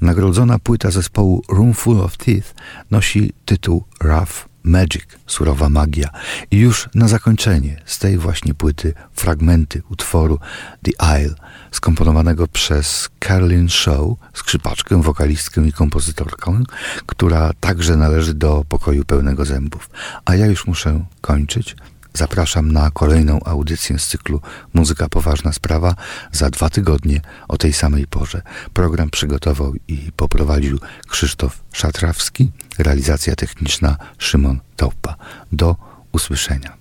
Nagrodzona 0.00 0.58
płyta 0.58 0.90
zespołu 0.90 1.42
Room 1.48 1.74
Full 1.74 2.00
of 2.00 2.16
Teeth 2.16 2.54
nosi 2.90 3.32
tytuł 3.44 3.84
Rough 4.00 4.48
Magic, 4.66 5.04
surowa 5.26 5.68
magia. 5.68 6.08
I 6.50 6.56
już 6.56 6.88
na 6.94 7.08
zakończenie 7.08 7.82
z 7.84 7.98
tej 7.98 8.18
właśnie 8.18 8.54
płyty 8.54 8.94
fragmenty 9.12 9.82
utworu 9.90 10.38
The 10.82 11.20
Isle, 11.20 11.34
skomponowanego 11.70 12.48
przez 12.48 13.08
Carolyn 13.26 13.68
Shaw, 13.68 14.06
skrzypaczkę, 14.34 15.02
wokalistkę 15.02 15.66
i 15.66 15.72
kompozytorkę, 15.72 16.62
która 17.06 17.52
także 17.60 17.96
należy 17.96 18.34
do 18.34 18.64
pokoju 18.68 19.04
pełnego 19.04 19.44
zębów. 19.44 19.90
A 20.24 20.34
ja 20.34 20.46
już 20.46 20.66
muszę 20.66 21.04
kończyć. 21.20 21.76
Zapraszam 22.16 22.72
na 22.72 22.90
kolejną 22.90 23.40
audycję 23.44 23.98
z 23.98 24.06
cyklu 24.06 24.40
Muzyka 24.74 25.08
Poważna 25.08 25.52
Sprawa 25.52 25.94
za 26.32 26.50
dwa 26.50 26.70
tygodnie 26.70 27.20
o 27.48 27.58
tej 27.58 27.72
samej 27.72 28.06
porze. 28.06 28.42
Program 28.72 29.10
przygotował 29.10 29.74
i 29.88 30.12
poprowadził 30.16 30.78
Krzysztof 31.08 31.62
Szatrawski, 31.72 32.52
realizacja 32.78 33.36
techniczna 33.36 33.96
Szymon 34.18 34.60
Topa. 34.76 35.16
Do 35.52 35.76
usłyszenia. 36.12 36.76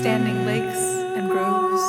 standing 0.00 0.46
lakes 0.46 0.82
and 1.16 1.28
groves, 1.30 1.84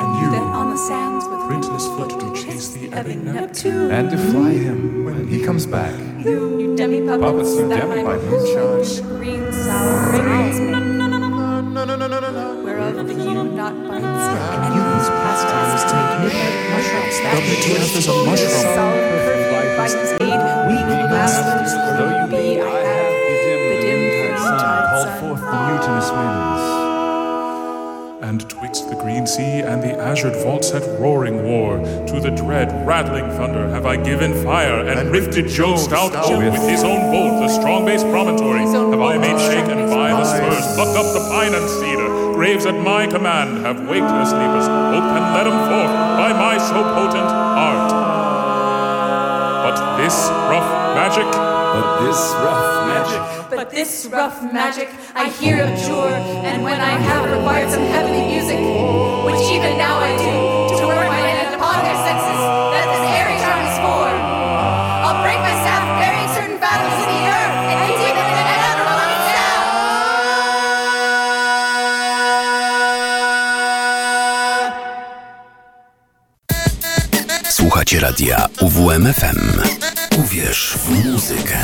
and 0.00 0.08
you 0.20 0.30
that 0.34 0.42
on 0.60 0.70
the 0.70 0.78
with 0.78 1.17
printless 1.48 1.86
foot 1.96 2.10
to 2.20 2.28
chase 2.36 2.68
the 2.76 2.92
ebbing 2.92 3.24
Neptune. 3.24 3.90
And 3.90 4.10
to 4.10 4.18
fly 4.18 4.52
him 4.52 5.04
when 5.04 5.26
he 5.26 5.42
comes 5.42 5.64
back. 5.66 5.94
You 6.24 6.76
demi 6.76 7.00
puppets, 7.06 7.56
you 7.56 7.68
demi 7.68 8.04
by 8.04 8.18
moonshine. 8.18 8.84
green 9.16 9.52
sour 9.52 10.12
me. 10.12 10.68
Whereof 12.64 12.94
the 13.08 13.14
you 13.14 13.44
not 13.60 13.74
bites, 13.88 14.26
and 14.54 14.74
you's 14.76 15.08
pastimes 15.08 15.82
to 15.88 15.94
make 15.96 16.12
midnight 16.22 16.56
mushrooms 16.68 17.16
that 17.24 17.32
WTF 17.40 17.96
is 17.96 18.06
a 18.08 18.14
mushroom. 18.28 18.66
Sour 18.76 18.98
perfume 19.08 19.76
by 19.78 19.84
his 19.88 20.12
aid, 20.20 20.40
weak 20.68 20.88
masters, 21.08 21.72
And 28.38 28.48
twixt 28.48 28.88
the 28.88 28.94
green 28.94 29.26
sea 29.26 29.66
and 29.66 29.82
the 29.82 29.98
azured 29.98 30.40
vaults 30.44 30.70
at 30.70 30.86
roaring 31.00 31.42
war, 31.42 31.78
to 32.06 32.20
the 32.20 32.30
dread 32.30 32.70
rattling 32.86 33.28
thunder 33.30 33.68
have 33.70 33.84
I 33.84 33.96
given 33.96 34.32
fire, 34.44 34.86
and, 34.86 35.10
rifted 35.10 35.48
Jove's 35.48 35.82
stout 35.82 36.14
oak 36.14 36.38
with 36.38 36.54
his 36.70 36.84
own 36.84 37.10
bolt, 37.10 37.42
the 37.42 37.48
strong 37.48 37.84
base 37.84 38.04
promontory 38.04 38.60
have 38.60 39.02
I 39.02 39.18
made 39.18 39.34
the 39.34 39.50
shake, 39.50 39.66
and 39.66 39.90
by 39.90 40.14
the 40.14 40.22
promontory. 40.22 40.54
spurs 40.54 40.74
plucked 40.76 40.96
up 41.02 41.12
the 41.18 41.28
pine 41.34 41.52
and 41.52 41.68
cedar. 41.68 42.32
Graves 42.34 42.64
at 42.64 42.78
my 42.78 43.08
command 43.08 43.66
have 43.66 43.80
waked 43.88 44.06
their 44.06 44.26
sleepers, 44.26 44.70
hope 44.70 45.10
and 45.18 45.34
let 45.34 45.50
'em 45.50 45.58
forth 45.66 45.94
by 46.22 46.30
my 46.30 46.58
so 46.58 46.78
potent 46.94 47.26
art. 47.26 47.90
But 49.66 49.96
this 49.98 50.30
rough 50.46 50.94
magic 50.94 51.57
But 51.78 52.00
this 52.02 52.20
rough 52.42 52.86
magic. 52.90 53.22
But 53.56 53.70
this 53.70 54.06
rough 54.10 54.42
magic 54.52 54.88
I 55.14 55.28
hear 55.28 55.56
abjure, 55.62 56.14
and 56.42 56.64
when 56.64 56.80
I 56.80 56.94
have 57.08 57.30
required 57.30 57.70
some 57.70 57.84
heavenly 57.94 58.26
music, 58.34 58.58
which 59.26 59.40
even 59.54 59.78
now 59.78 59.98
I 59.98 60.10
do, 60.18 60.32
to 60.78 60.86
work 60.90 61.06
my 61.06 61.22
hand 61.22 61.54
upon 61.54 61.78
their 61.86 61.98
senses, 62.02 62.40
that 62.74 62.86
this 62.90 63.04
airy 63.14 63.36
charm 63.38 63.62
is 63.62 63.78
for, 63.78 64.10
I'll 65.06 65.22
break 65.22 65.38
my 65.38 65.54
staff, 65.62 65.86
burying 66.02 66.30
certain 66.34 66.58
fathoms 66.58 66.98
in 66.98 67.08
the 67.14 67.22
earth, 67.30 67.54
and 67.70 67.78
deep 67.94 68.16
in 68.18 68.26
the 68.34 68.56
unbeloved 68.70 69.22
sound. 69.30 69.70
Słuchacie 77.48 77.98
radia 78.00 78.48
UWMFM. 78.60 79.97
Uwierz 80.18 80.78
w 80.78 81.04
muzykę. 81.04 81.58